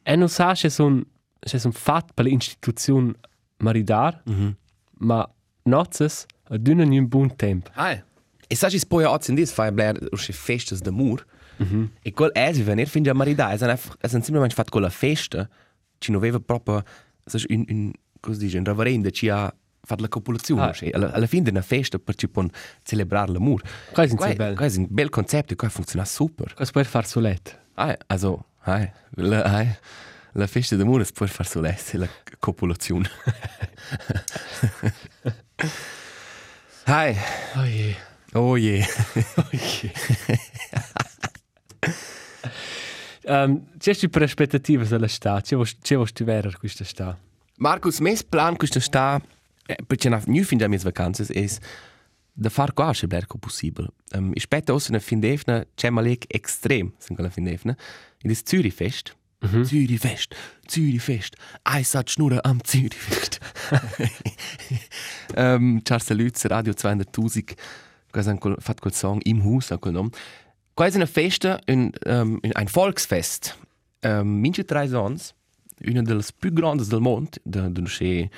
[0.04, 1.04] e non sa se son
[1.44, 3.12] se son fat per l'istituzione
[3.58, 4.56] maridar, Mhm.
[5.00, 5.28] ma
[5.64, 7.70] nozes ad un un buon tempo.
[7.74, 8.02] Ah.
[8.48, 11.24] E sa ci poi oggi in dis fai bler usche festas d'amor.
[11.58, 11.90] Mhm.
[12.02, 15.48] E quel es venir fin già marida, es einfach es semplicemente fatto quella festa,
[15.98, 16.82] ci non aveva proprio
[17.24, 20.72] sa un un cosa dice, un reverendo ci ha fatto la copulazione, Ah.
[20.72, 22.50] cioè, alla, alla fine di una festa per ci pon
[22.82, 23.62] celebrare l'amor.
[23.92, 24.54] Quasi Qua- bello.
[24.56, 26.52] qua è un bel concetto e qua funziona super.
[26.54, 27.58] Cosa puoi far solet?
[27.74, 29.78] Ah, also, ah, la, ah,
[30.32, 33.08] la festa d'amore si può fare solo essere la copulazione.
[36.86, 37.16] Hai,
[37.56, 37.64] Oh
[38.56, 38.84] je.
[39.36, 39.90] oh je.
[43.28, 45.40] Um, c'è ci per aspettative della sta?
[45.40, 47.18] C'è vos c'è vos ti vera questa sta?
[47.56, 49.20] Markus, mes plan questa sta,
[49.66, 51.58] eh, perché na nu fin da mes vacanzas es
[52.32, 53.88] da far qualche berco possibile.
[54.14, 57.74] Um, ich spetta aus na fin defna, c'è malek extrem, sind quella fin defna.
[58.22, 59.16] In das Zürich Fest.
[59.40, 59.64] Mhm.
[59.64, 60.34] Zürich Fest,
[60.68, 61.36] Zürich Fest.
[61.64, 63.40] Eis hat Schnurren am Zürich Fest.
[65.36, 67.56] um, Charles Lutz, Radio 200.000,
[68.24, 68.56] han quel-
[68.92, 70.10] song im Haus, ha quel nome.
[70.74, 73.56] Quasi una festa, un, um, un, ein Volksfest.
[74.02, 75.34] Um, mince drei sons,
[75.86, 78.28] una delle più grandi del mondo, da da c'è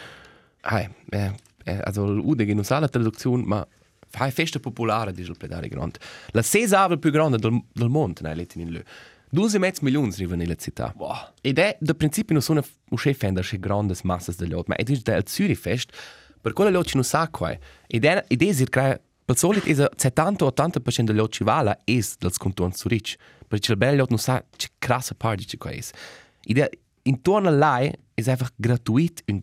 [0.61, 3.67] ah, eh, eh, also l'ude che non sa la traduzione, ma
[4.09, 5.99] fa festa popolare dice il pedale grande.
[6.31, 8.83] La sesava più grande del, del mondo, nei letti in lö.
[9.35, 10.93] 12,5 milioni arrivano nella città.
[10.97, 11.17] Wow.
[11.43, 14.77] Ed è da principio non sono un chef fender che grandi masse degli altri, ma
[14.77, 15.93] è del Zürich Fest,
[16.41, 17.57] per quello lì non sa qua.
[17.87, 18.71] Ed è ed è sir
[19.29, 23.17] che per solito è 70-80% degli altri vala è del cantone Zurich.
[23.47, 25.81] Perché il bello non sa che krasse party che qua è.
[26.45, 26.71] Ed è
[27.03, 29.41] intorno a lei è einfach gratuit un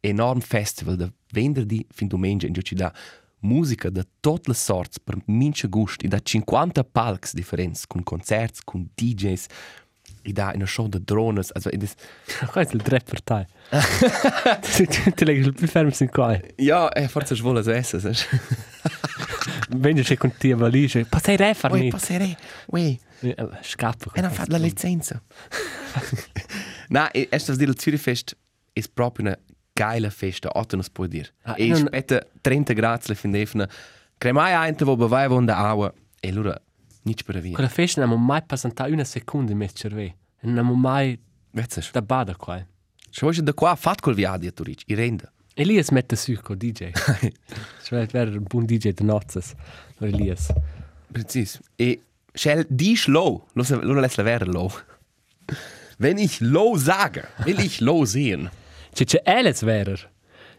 [0.00, 2.92] enorm festival da venerdì fin domenica in ci dà
[3.40, 8.88] musica da tutte le sorti per mince gusti, da 50 palcs differenti, con concerti, con
[8.94, 9.46] DJs,
[10.22, 11.88] e da una show di drones, also ed è...
[12.50, 13.46] Questo è il tre per te.
[15.14, 16.38] Ti leggi il più fermo sin qua.
[16.56, 17.70] Ja, eh, forse vuole so
[19.76, 21.04] Vendi c'è con te valigie.
[21.04, 21.90] Passai re far Ui, mit.
[21.90, 22.36] passerei,
[22.68, 22.98] ui,
[23.62, 24.10] Scappa.
[24.14, 25.20] e non fa la licenza.
[26.88, 28.36] Na, e è stato dire il Zürich Fest
[28.72, 29.38] è proprio una
[29.72, 31.32] geile festa, otto non si può dire.
[31.42, 33.68] Ah, e non- aspetta 30 gradi le fin defna,
[34.18, 36.58] cremai ein, wo bevai von der Aua, e allora,
[37.02, 37.54] nichts per via.
[37.54, 40.14] Quella festa non mai passato una seconda in mezzo cervello.
[40.40, 41.18] E non mai
[41.50, 41.90] Vezzes.
[41.92, 42.64] da bada qua.
[43.10, 45.30] Se vuoi da qua, fat col viaggio a Turic, i renda.
[45.56, 46.90] Elias mette su con DJ.
[47.82, 49.54] Cioè, era un buon DJ di nozzes.
[50.00, 50.52] Elias.
[51.10, 51.58] Precis.
[51.76, 52.00] E
[52.34, 54.70] Shell, dich low, lo, se- lo lässt la vera low.
[55.98, 58.50] Wenn ich low sage, will ich low sehen.
[58.92, 59.98] C'è c'è Alice verer.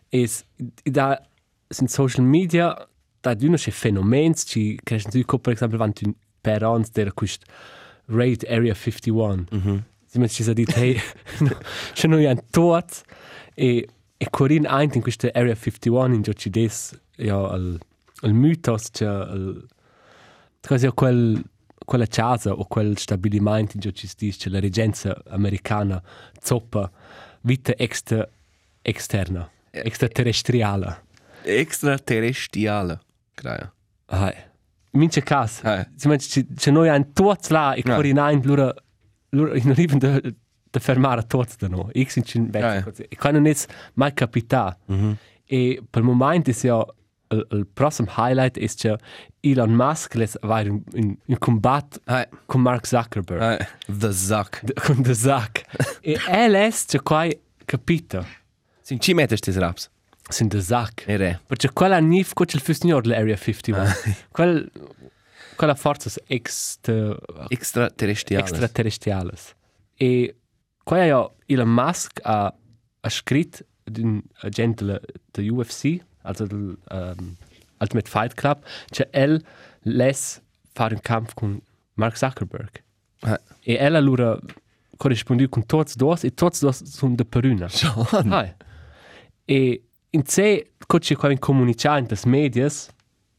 [0.09, 0.43] Es
[0.83, 1.21] da
[1.69, 2.73] sind Social Media
[3.21, 7.43] da d'uno c'è fenomens ci crescen su per esempio vant un per ans der quist
[8.07, 9.45] Raid Area 51.
[9.51, 9.83] Mhm.
[10.07, 10.99] Sie mir ci sa dit hey
[11.93, 13.03] c'è noi un tot
[13.53, 17.79] e e Corin ein in questa Area 51 in gioci des ja al
[18.21, 19.65] al mythos c'è al
[20.61, 21.43] quasi quel
[21.85, 26.01] quella casa o quel stabilimento in gioci dice la regenza americana
[26.41, 26.89] zoppa
[27.41, 28.27] vita extra
[28.81, 31.05] externa extraterrestriale
[31.43, 32.99] Extraterrestriale.
[33.35, 33.71] Graia.
[34.07, 34.33] ah
[34.91, 35.87] mince cas Ah.
[35.95, 37.93] si manca c'è noi un tot là e Ah.
[37.93, 38.73] fuori in ein lura
[39.29, 40.35] lura in arriven de
[40.71, 42.83] de fermare tot da no x in cin Ah, ja.
[43.09, 43.65] e kann non es
[43.95, 44.77] mai capita
[45.45, 46.85] e per il momento è ja
[47.29, 48.97] il, il prossimo highlight è che
[49.41, 54.61] Elon Musk les va in, in, in combat Ah, con Mark Zuckerberg ah, the Zuck.
[54.63, 55.65] D- con de Zack
[56.01, 57.27] e el es che qua
[57.65, 58.25] capita
[58.81, 59.89] Sind ci mettest des Raps?
[60.29, 61.39] sin de Zack E re.
[61.47, 63.83] Perché quella nif co il fusnior l'Area 51.
[64.31, 64.69] Quel
[65.57, 67.15] quella forza extra
[67.49, 68.43] Extraterrestriale.
[68.47, 69.55] extraterrestriales.
[69.95, 70.35] E
[70.87, 72.53] qua ja Elon Musk ha
[73.01, 77.35] ha scritto d'un agente della UFC, also del um,
[77.79, 79.43] Ultimate Fight Club, che el
[79.83, 80.41] les
[80.73, 81.61] fare un camp con
[81.93, 82.83] Mark Zuckerberg.
[83.21, 84.37] Ah, E ella allora
[84.97, 87.67] corrispondiu con tots dos e tots dos sun de Peruna.
[87.69, 88.31] Schon.
[88.31, 88.53] Hai.
[89.45, 92.89] E in se coche qua in comunicare in medias,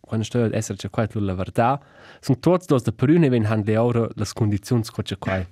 [0.00, 1.80] quando sto ad essere c'è qua la verità,
[2.20, 5.46] sun tots dos de Peruna e ven han le ora le condizioni coche qua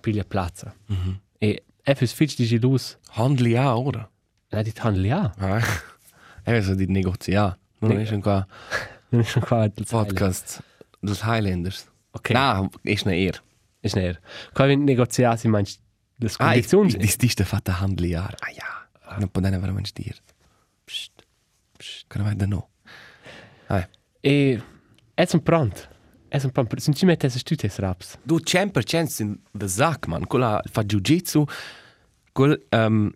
[0.00, 0.74] piglia plaza.
[0.88, 1.14] Mm -hmm.
[1.40, 1.62] E
[1.94, 4.08] FS Fitch di Gilus, Handli ja, oder?
[4.50, 5.32] la dit han ja.
[5.38, 5.60] Ja.
[6.44, 7.56] Er so die negoziar.
[7.80, 8.46] Non Ne- ist schon qua
[9.10, 10.62] Non è qua il Podcast
[11.02, 11.86] des Highlanders.
[12.12, 12.30] Ok.
[12.30, 13.34] Na, ist ne eher.
[13.82, 14.18] Ist näher.
[14.54, 15.80] Qua in negoziati meinst
[16.18, 16.88] le Ah, ich, condizioni.
[17.04, 18.28] ich, das ist der Vater Handli ja.
[18.40, 19.18] Ah ja.
[19.18, 20.14] Non può dare per man stier.
[20.86, 21.12] Psst.
[21.78, 22.06] Psst.
[22.08, 22.68] Kann man da no.
[23.68, 23.86] Hai.
[24.22, 24.60] E
[25.14, 25.80] è un pronto.
[26.30, 26.78] È un pronto.
[26.78, 28.18] Sono ci mette se tutte raps.
[28.22, 30.26] Du 100% in the Sack, man.
[30.26, 31.44] Quella fa jiu-jitsu.
[32.32, 33.12] Quel um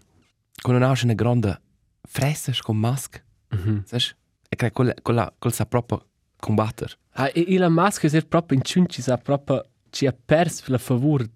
[0.61, 1.61] con una una grande
[2.09, 3.23] fressa con mask.
[3.51, 3.85] Mhm.
[3.85, 4.01] Sai?
[4.49, 6.07] E crei quella quella quella sa proprio
[6.41, 6.95] combattere.
[7.12, 10.79] Ah, e e la maschera è proprio in ciunci sa proprio ci ha perso la
[10.79, 11.31] favore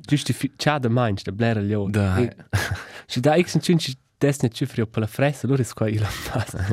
[0.00, 1.86] giustificata mainz da blera lio.
[1.90, 2.16] Da.
[2.16, 2.34] E
[3.06, 6.68] Ci da x in ciunci desne cifri per la fressa, allora è qua la maschera.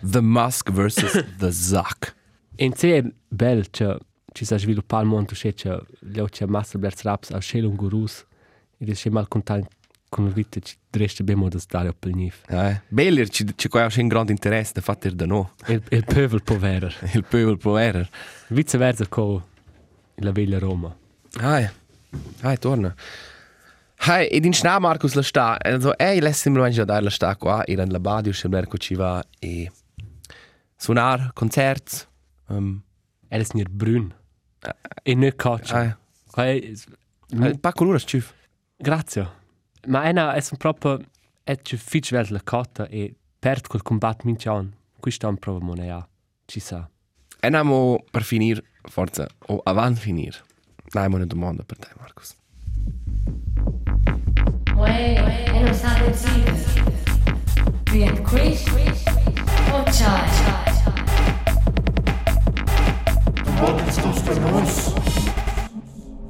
[0.00, 2.16] The Musk versus the Zack.
[2.60, 3.98] In è bello che
[4.32, 7.76] ci sa sviluppare il mondo che c'è lio c'è massa blers raps a scelo un
[7.76, 8.24] gurus
[8.78, 9.68] ed è mal content
[10.08, 12.42] con la vita ci resta ben modo stare per nif.
[12.48, 15.52] Eh, Beller ci ci qua un grande interesse da fatter da no.
[15.66, 16.94] Il pövel poverer.
[17.14, 18.08] Il pöbel poverer.
[18.48, 19.42] Viceversa con
[20.16, 20.96] la veglia Roma.
[21.40, 21.68] Hai.
[22.40, 22.94] Hai torna.
[23.98, 25.58] Hai, ed in schna Markus la sta.
[25.60, 28.94] Also, ei lässt mir manchmal da la sta qua, ir an la badio schelmer ci
[28.94, 29.70] va e
[30.76, 32.06] suonar concerts.
[32.48, 32.82] Um,
[33.30, 34.14] Er ist nicht brün.
[35.04, 35.76] E ne caccia.
[35.76, 35.94] hai.
[36.36, 36.74] Hai
[37.32, 38.32] Un pa colura schif.
[38.78, 39.26] Grazie.
[39.86, 40.98] Ma ena è un proprio
[41.44, 44.72] è più fitch vert la cotta e perd quel combat mincian.
[45.00, 46.08] Qui sta un prova monea.
[46.46, 46.88] Ci sa.
[47.40, 50.42] En amo per finir, forza, o avant finir.
[50.92, 52.34] Dai, una domanda per te, Markus.
[54.74, 56.52] Uè, e non sa decide.
[57.92, 58.64] Bien quiz
[59.72, 60.97] o chai?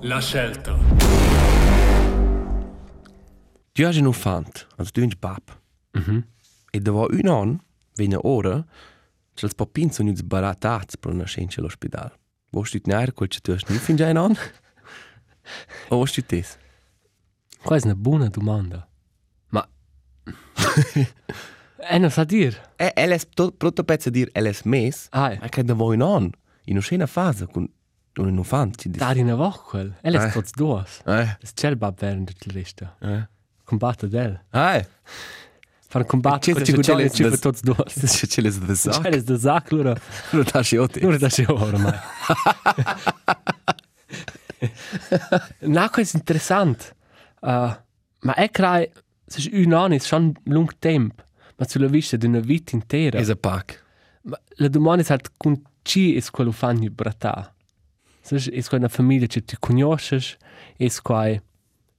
[0.00, 0.78] La scelta.
[3.72, 5.60] Tu hai un fant, also tu ins pap.
[5.92, 6.24] Mhm.
[6.70, 7.64] E dopo un anno,
[7.96, 8.64] viene ora,
[9.34, 12.18] c'è il papin sono uns baratats per una scienza all'ospedale.
[12.50, 14.36] Vuoi tu tenere quel che tu hai non fin già un anno?
[15.88, 16.56] O vuoi tu tes?
[17.62, 18.88] Qua è una buona domanda.
[19.50, 19.68] Ma...
[21.90, 22.58] e non sa dir.
[22.76, 26.30] E, LS, proprio pezzo dire LS mes, Ah, ma che dopo un anno,
[26.68, 27.68] in una scena fase, con
[28.16, 29.04] un infant, ci dice.
[29.04, 29.94] da in a woch quel.
[30.02, 30.30] E le Eh.
[30.32, 31.00] tots duas.
[31.06, 32.94] Eh, Es c'è il bab während der Liste.
[33.00, 33.26] eh.
[33.64, 34.40] Combatte del.
[34.50, 34.84] Ah,
[35.90, 37.94] Fare un con c'è- ci le- ci le- per tots duas.
[37.98, 39.26] das ist jetzt das C'è Sack.
[39.26, 39.94] le zac lura.
[40.30, 41.94] Du hast ja auch Lura da si ormai.
[45.60, 46.94] Na, questo è interessante.
[47.40, 47.70] Uh,
[48.20, 48.92] ma è che
[49.26, 51.22] se un anno è schon lungo tempo,
[51.56, 53.18] ma sulla vista di una vita intera.
[53.18, 53.84] Ist ein Pack.
[54.22, 55.30] Ma la domanda è halt
[55.88, 57.54] chi è quello fanno brata.
[58.20, 60.36] Se è quella famiglia che tu conosci,
[60.76, 61.42] è qua.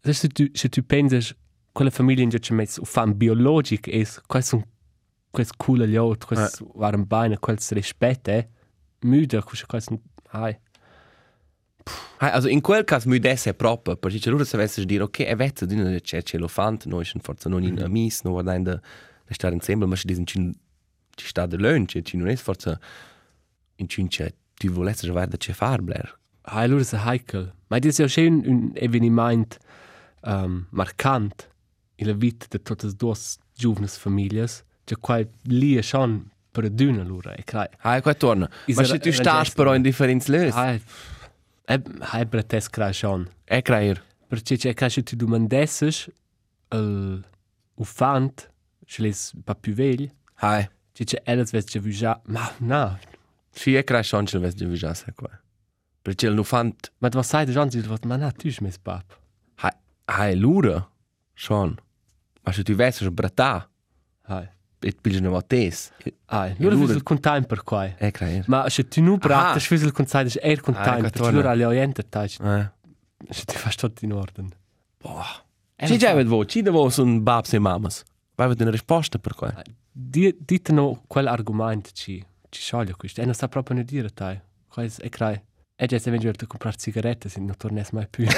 [0.02, 1.36] Se tu, se tu pensi
[1.72, 4.64] quella famiglia in metti un fan biologico, è questo
[5.32, 8.48] questo culo gli altri, questo warm bene, questo rispetto, eh?
[9.02, 10.00] Müde, questo questo.
[10.30, 10.56] Ai.
[12.18, 15.24] Hai, also in quel caso mi desse proprio, perché c'è loro se avessi dire, ok,
[15.24, 18.70] è vezzo di una c'è c'è l'ofant, noi sono forse non in amis, non guardando
[18.72, 18.82] da
[19.26, 20.52] da stare insieme, ma ci dicono ci
[21.16, 22.80] ci sta de lön, ci ci non è forse
[23.80, 26.18] in cin c'è tu volessi già vedere c'è far bler.
[26.42, 27.54] Ai, allora è heikel.
[27.68, 29.58] Ma è ja schön un eveniment
[30.24, 31.50] um, marcant
[31.96, 33.16] in la vita di tutte le due
[33.54, 34.48] giovani famiglie,
[34.84, 37.68] che qua lì è schon per dünne lura, e crai.
[37.82, 38.50] Hai, qua torna.
[38.68, 40.56] Ma se tu stas però in differenza lös.
[40.56, 40.82] Ai,
[41.66, 43.30] e hai bretes crai schon.
[43.44, 44.04] È creer.
[44.28, 46.10] Perché c'è che se tu domandesses
[46.70, 47.24] al
[47.76, 48.52] ufant,
[48.86, 50.68] se les pa più vegli, Hai.
[51.24, 53.00] elles ves già vu già, ma no,
[53.52, 55.30] Sì, è creer schon, c'è vesti già se qua.
[56.02, 59.18] Perché l'ofant, ma was sai de Jean, sie wat man hat tüs mes pap.
[59.56, 59.72] hai,
[60.06, 60.90] hai lura,
[61.34, 61.76] schon.
[62.44, 63.70] Ma se tu vessi già brata,
[64.24, 64.48] Ai.
[64.80, 65.92] e pilgi una voltes.
[66.28, 67.94] Ai, lura- lura vis contain per quai.
[67.98, 68.46] È creer.
[68.48, 69.20] Ma se tu nu Aha.
[69.20, 71.38] pratas, fis il contain, es er Ah, contain, ecco, perché torna.
[71.38, 72.70] lura alle oriente tai, Eh.
[73.30, 74.50] se tu fas tot in orden.
[75.02, 75.44] Boah.
[75.76, 78.04] Ci già ved vo, ci devo sun babs e mamas.
[78.36, 79.54] Vai ved una risposta per qua.
[79.92, 83.22] Di dite no quel argument ci ci scioglie questo.
[83.22, 84.40] E non sta proprio ne dire tai.
[84.68, 85.42] Quais è crai.
[85.76, 88.26] E già se vengi a comprare sigarette, se non tornes mai più.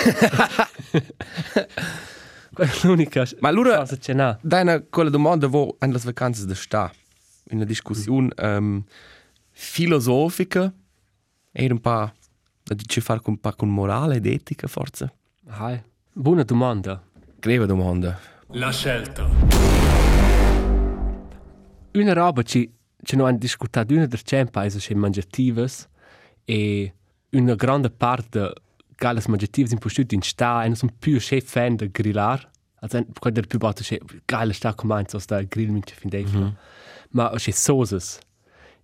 [2.53, 4.37] Quella è l'unica Ma allora cosa c'è na.
[4.41, 6.91] deine quella domanda wo an las vacanze da sta.
[7.49, 8.83] In una discussione um,
[9.51, 10.71] filosofica
[11.51, 12.13] e un pa
[12.63, 15.13] Da dice fare con, pa con morale ed etica, forse?
[15.47, 15.81] Hai.
[16.13, 17.01] Buona domanda.
[17.39, 18.19] Greve domanda.
[18.49, 19.27] La scelta.
[21.93, 22.71] Una roba ci
[23.03, 25.87] ci hanno discutato una der cem paese che mangiativas
[26.45, 26.93] e
[27.31, 28.53] una grande parte
[28.97, 32.49] gales mangiativas in postud in sta e non sono più chef fan de grillar.
[32.81, 36.25] Also quando der più batte che geile sta come so sta grill mit fin dei.
[37.11, 38.19] Ma che soses.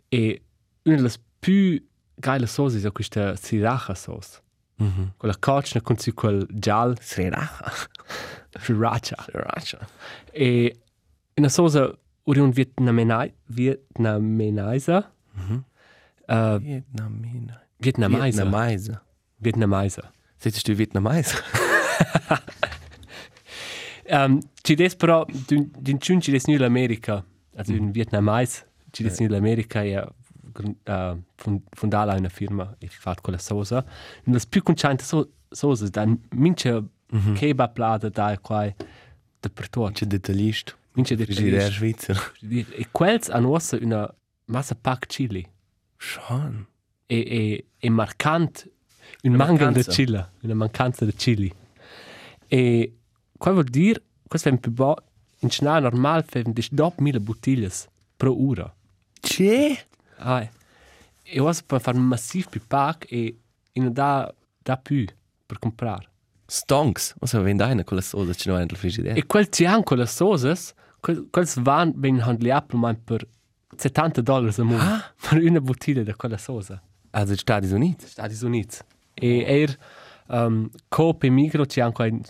[0.09, 0.41] E
[0.83, 1.83] una delle più
[2.15, 4.41] geile soses è questa sriracha sauce.
[4.79, 5.13] Mhm.
[5.17, 7.71] Quella coccia con su quel giallo Sriracha.
[8.59, 9.15] sriracha.
[9.23, 9.87] Sriracha.
[10.31, 10.79] E
[11.35, 11.49] una
[12.27, 15.63] sosa un vietnamenai vietnamenaisa Mhm.
[16.29, 17.61] uh, Vietnamina.
[17.79, 19.01] vietnamaisa Vietnamaisa.
[19.39, 21.37] vietnamaisa Siehst du Vietnamaisa?
[24.11, 25.25] um, ci des però
[25.81, 27.23] din chun ci des nu l'America
[27.55, 31.17] also in vietnamais ci des nu l'America e uh,
[31.75, 33.83] fundala una firma e fat quella sosa
[34.25, 36.83] und das più conciante so sosa da mince
[37.35, 38.65] kebab plada da qua
[39.39, 40.73] da per tot C'è dettaglista.
[40.97, 42.19] Mince de Frigidaire svizzero.
[42.41, 44.13] e quels hanno ossa una
[44.45, 45.45] massa pack chili
[45.97, 46.65] Schon.
[47.05, 48.69] e, e, e marcant
[49.23, 51.51] un mangel de chili, una mancanza de chili.
[52.47, 52.93] E
[53.37, 54.95] qua vuol dire, questo è più bo,
[55.39, 57.71] in Cina normal fem dis dop mille bottiglie
[58.15, 58.73] pro ora.
[59.19, 59.85] C'è?
[60.17, 60.49] Ai.
[61.23, 63.37] E ora per fare un massiv più pack e
[63.73, 65.05] in da da più
[65.45, 66.09] per comprare.
[66.45, 67.15] Stonks.
[67.19, 69.19] O se vende una con la soda c'è nel frigidaire.
[69.19, 73.27] E quel ti anche le soses, quel quels van ben handli apple man per
[73.75, 75.13] 70 dollari a mese Ah.
[75.29, 76.81] per una bottiglia di quella sosa.
[77.11, 78.07] Also Stati Uniti.
[78.07, 78.77] Stati Uniti.
[79.13, 79.77] E er
[80.27, 82.21] um, Coop e Migro c'è anche un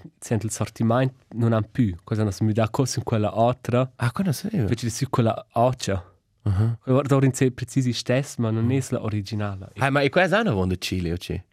[0.45, 1.95] il sortimento non hanno più.
[2.03, 4.61] Cosa mi dà cosa in quella altra, Ah, quando sapeva?
[4.63, 6.03] invece di su quella occia.
[6.43, 6.77] Mhm.
[6.85, 9.69] Guarda, in sé precisi stess, ma non è la originale.
[9.73, 11.43] E, Ah, ma e è una vonda Chile, o c'è?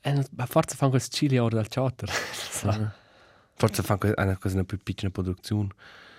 [0.00, 2.08] e non- ma forse fanno questo chili ora dal ciotter.
[3.56, 5.68] Forse fanno una cosa più piccola produzione.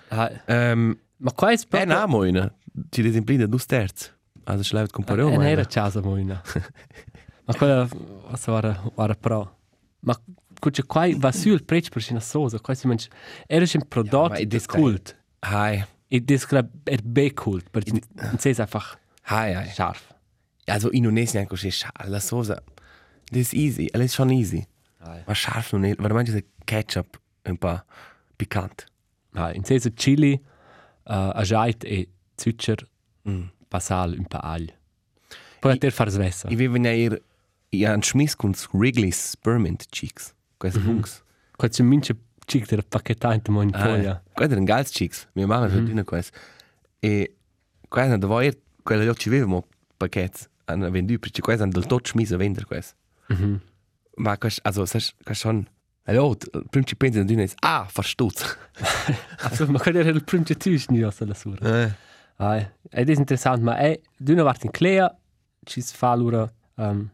[0.09, 1.95] Ah, Um, ma qua è è proprio...
[1.95, 2.53] una moina.
[2.89, 4.11] Ci desimplida due terzi.
[4.43, 5.49] Also schleift comprare E non una.
[5.49, 6.41] era casa moina.
[7.45, 9.57] ma quella cosa era, era pro.
[10.01, 10.15] Ma
[10.59, 12.59] cuccia qua va su il prezzo per una sosa.
[12.59, 13.07] Qua si mangia...
[13.47, 14.81] Era un ma prodotto è di discret.
[14.81, 15.17] cult.
[15.39, 15.83] Hai.
[16.07, 16.45] E das
[16.83, 19.69] è B-Kult, perché non sei einfach Hai, hai.
[19.69, 20.13] scharf.
[20.65, 22.07] Also in Indonesien anche c'è scharf.
[22.07, 22.61] La sosa.
[23.31, 23.87] Das ist easy.
[23.93, 24.63] Alles schon easy.
[25.25, 25.95] Ma scharf non è.
[25.95, 27.83] Veramente ketchup un po'
[28.35, 28.85] piccante.
[29.35, 30.41] Ja, in sei Chili,
[31.05, 32.87] uh, Ajait e Zucker,
[33.25, 33.49] Mm.
[33.69, 34.73] Basal, un po' aglio.
[35.59, 36.47] Poi a te far svessa.
[36.49, 37.19] Ich will wenn ihr
[37.71, 40.33] ihr an Schmiss kunst Wrigley's Spearmint Cheeks.
[40.59, 41.23] Queste bunks.
[41.57, 42.15] Qua c'è mince
[42.45, 44.21] cic der pacchetà in mo in foglia.
[44.33, 45.27] Quelle erano gals cheeks.
[45.33, 46.03] Mia mamma mm -hmm.
[46.03, 46.37] queste.
[46.99, 47.35] E
[47.89, 49.65] quelle da voi quelle io ci avevamo
[49.97, 52.95] pacchetts hanno venduto perché quelle hanno del tot schmiss a vendere queste.
[53.27, 53.59] Mhm.
[54.17, 55.67] Ma queste also sai queste schon
[56.05, 58.45] Allora, il primo ci pensa di è ah, fa stuzzo.
[59.39, 61.83] Also, ma quello era il primo tus ni ossa la sura.
[61.83, 61.93] Eh.
[62.37, 62.57] Ah,
[62.89, 65.15] ed è interessant, ma è d'una parte in Clea,
[65.63, 67.09] ci fa l'ora, um,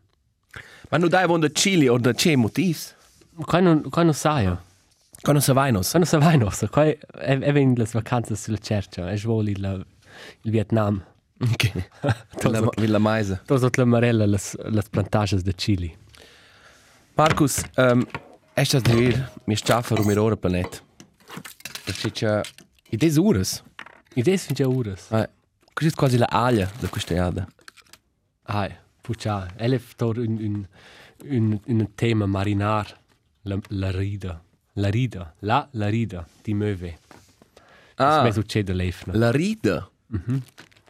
[0.90, 2.94] Ma non dai von der Chili oder c'è motivs?
[3.46, 4.46] qua non, qua non sai.
[5.22, 5.90] Quando se vai nos.
[5.92, 6.98] qua non sa vai nostra, qua è,
[7.40, 9.86] è, ven le vacanze sulla cercia, è svoli il,
[10.42, 11.02] il Vietnam.
[11.40, 11.72] Ok.
[12.42, 13.42] Villa, Villa Meise.
[13.46, 15.96] To so tle marella las, las plantages de Chili.
[17.16, 20.84] Markus, ähm, hast du das dir, wir schaffen um mir Ohren planet.
[21.86, 22.42] Das ist ja,
[22.90, 23.64] in des Ures.
[24.16, 25.08] I des fin già uras.
[25.12, 25.28] Ah,
[25.74, 27.48] questa è quasi la aglia di questa iada.
[28.44, 30.68] Ai, puccia, elef tor un, un,
[31.30, 33.00] un, un tema marinar,
[33.44, 34.42] la, la rida.
[34.74, 37.00] La rida, la, la rida, di möve.
[37.96, 38.16] Ah.
[38.16, 39.14] Ah, Come succede l'efna.
[39.16, 39.90] la rida.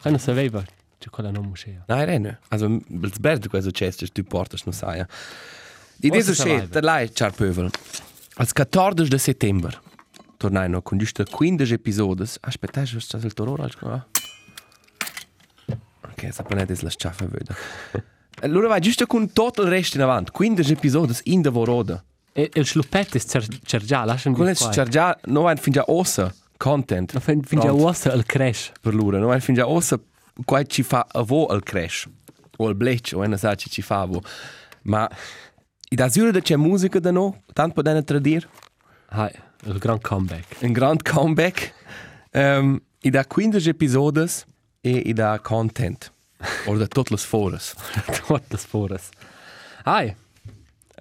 [0.01, 0.63] Qua non sapeva,
[0.97, 1.83] c'è quella non musea.
[1.87, 2.39] Nein, renne.
[2.49, 5.05] Also, il sberdo questo c'è, se tu portas, non sai.
[6.01, 6.61] Di Forse des savaiva.
[6.61, 7.69] c'è, da lei, char pövel.
[8.37, 9.79] Al 14 de settembre,
[10.37, 12.23] tornai con giusto 15 episodi.
[12.41, 14.03] Aspetta, c'è stato il tororo al qua.
[16.11, 17.55] Ok, sa planet es la schaffa veda.
[18.41, 22.03] Allora vai giusto con tutto il resto in avanti, 15 episodi in de vorode.
[22.33, 24.83] E il schluppet è cer, già, lasciami Con di il qua.
[24.85, 27.13] già, no vai fin già ossa content.
[27.13, 28.71] Ma fin, fin già uossa il crash.
[28.81, 29.99] per loro, no vai fin già ossa
[30.45, 32.07] qua ci fa a vo al crash.
[32.57, 34.21] O al blech, o una sa ci fa a vo.
[34.83, 35.07] Ma
[35.91, 38.47] i da zure da c'è musica da no, tant per dena tradir,
[39.09, 39.31] Ai,
[39.65, 40.61] il grand comeback.
[40.61, 41.73] un grand comeback.
[42.33, 44.25] Um, i da 15 episodi
[44.81, 46.11] e i da content.
[46.65, 47.75] O da tutte le foras.
[48.25, 49.09] Tutte le sporas.
[49.83, 50.15] Ai,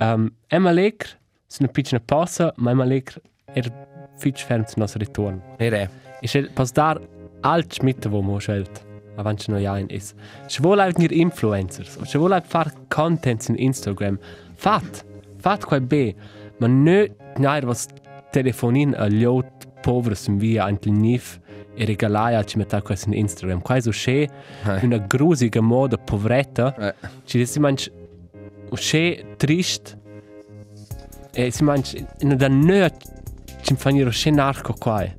[0.00, 1.06] um, Emma Lecr,
[1.46, 3.62] è una piccola pausa, ma Emma Lecr è
[4.18, 5.54] fitch ferm zum nostro ritorno.
[5.58, 5.90] E re.
[6.20, 7.00] E se pas dar
[7.42, 8.84] alt schmitte wo mo schelt.
[9.20, 10.14] Avanti noi ein is.
[10.48, 14.18] Se vuol halt nir influencers, se vuol halt far content in Instagram,
[14.56, 15.04] fat,
[15.40, 16.14] fat quai be,
[16.58, 17.06] ma nö
[17.38, 17.86] nair was
[18.32, 21.38] telefonin a liot povres via antil nif
[21.76, 23.60] e regalaia ci metta quai in Instagram.
[23.62, 24.28] Quai so che
[24.82, 26.94] una grusiga moda povretta,
[27.24, 27.90] ci desi manch
[28.74, 29.98] che trist.
[31.32, 32.88] E si manch in da nö
[33.62, 35.12] ci fanno che narco quai.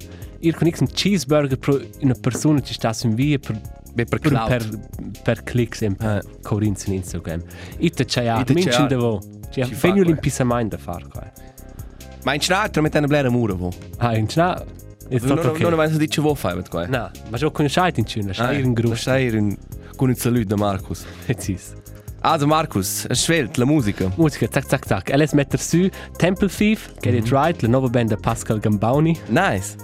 [0.44, 3.62] Ir con un cheeseburger pro una persona ci sta in via per
[3.94, 4.48] per per cloud.
[4.48, 4.80] per,
[5.24, 6.22] per clicks in Eh.
[6.42, 7.42] Corinth in Instagram.
[7.78, 8.86] Ite c'è ja, Ite c'è minci ja.
[8.88, 9.20] devo.
[9.50, 10.06] Ci Ci fa fegno quai.
[10.06, 11.32] l'impissamento da far qua.
[12.24, 13.72] Ma in Schneider mit einer blera Mura wo.
[13.98, 15.60] Ah, in c'è è Non tutto ok.
[15.60, 16.86] non avanti dice wo fai mit qua.
[16.88, 18.96] No, ma già conosciate in c'è, c'è in gruppo.
[18.96, 19.58] Stai in
[19.96, 21.04] con il saluto da Markus.
[21.26, 21.74] Precis.
[22.24, 24.10] Also Markus, es schwelt la musica.
[24.16, 25.10] Musica, zack, zack, zack.
[25.12, 29.18] LS metter su Temple Thief, Get It Right, la nuova band di Pascal Gambauni.
[29.30, 29.76] Nice.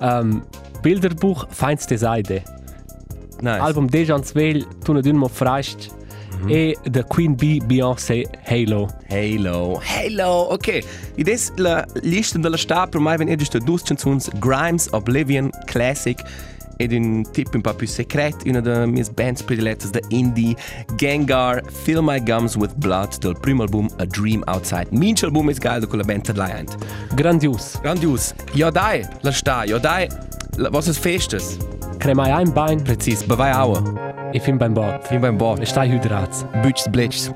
[0.00, 0.44] Um,
[0.82, 2.42] Bilderbuch, Feinste Seide.
[3.40, 3.60] Nice.
[3.60, 5.96] Album Dejan Svel, tu ne dünmo freist.
[6.46, 8.88] E The Queen Bee, Beyoncé, Halo.
[9.10, 9.80] Halo.
[9.80, 10.52] Halo.
[10.52, 10.84] Okay.
[11.16, 16.22] Ides la lista della sta per mai ihr die dus canzuns Grimes Oblivion Classic
[16.78, 20.56] ed un tip un po' più secret, una delle mie bands predilettas da indie,
[20.96, 24.88] Gengar, Fill My Gums with Blood, del primo album A Dream Outside.
[24.90, 26.76] Minch album is geil, con la band Tadliant.
[27.14, 27.78] Grandios.
[27.82, 28.32] Grandios.
[28.54, 30.08] Ja dai, la sta, ja dai.
[30.70, 31.58] Was ist Festes?
[31.98, 33.82] Cremai ein Bein Präzis, bewei aua.
[34.32, 35.10] e fin beim Bord.
[35.10, 35.60] Wie beim Bord.
[35.60, 36.44] E stai hydrats.
[36.62, 37.30] Bütsch, Blitsch.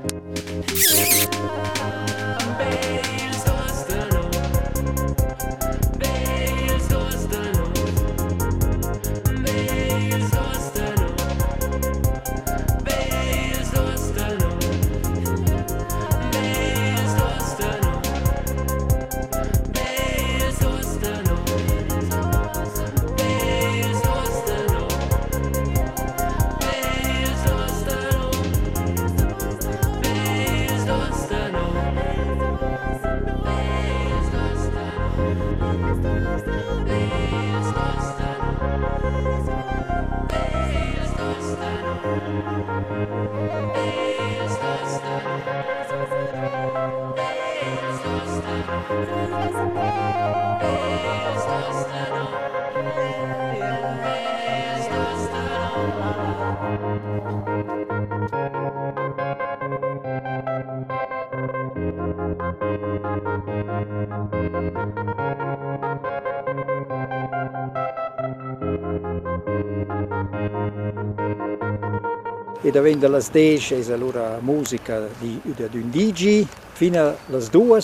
[72.73, 77.79] E da vende las 10 es allora musica di di un DJ fino alle 2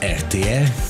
[0.00, 0.87] RTR.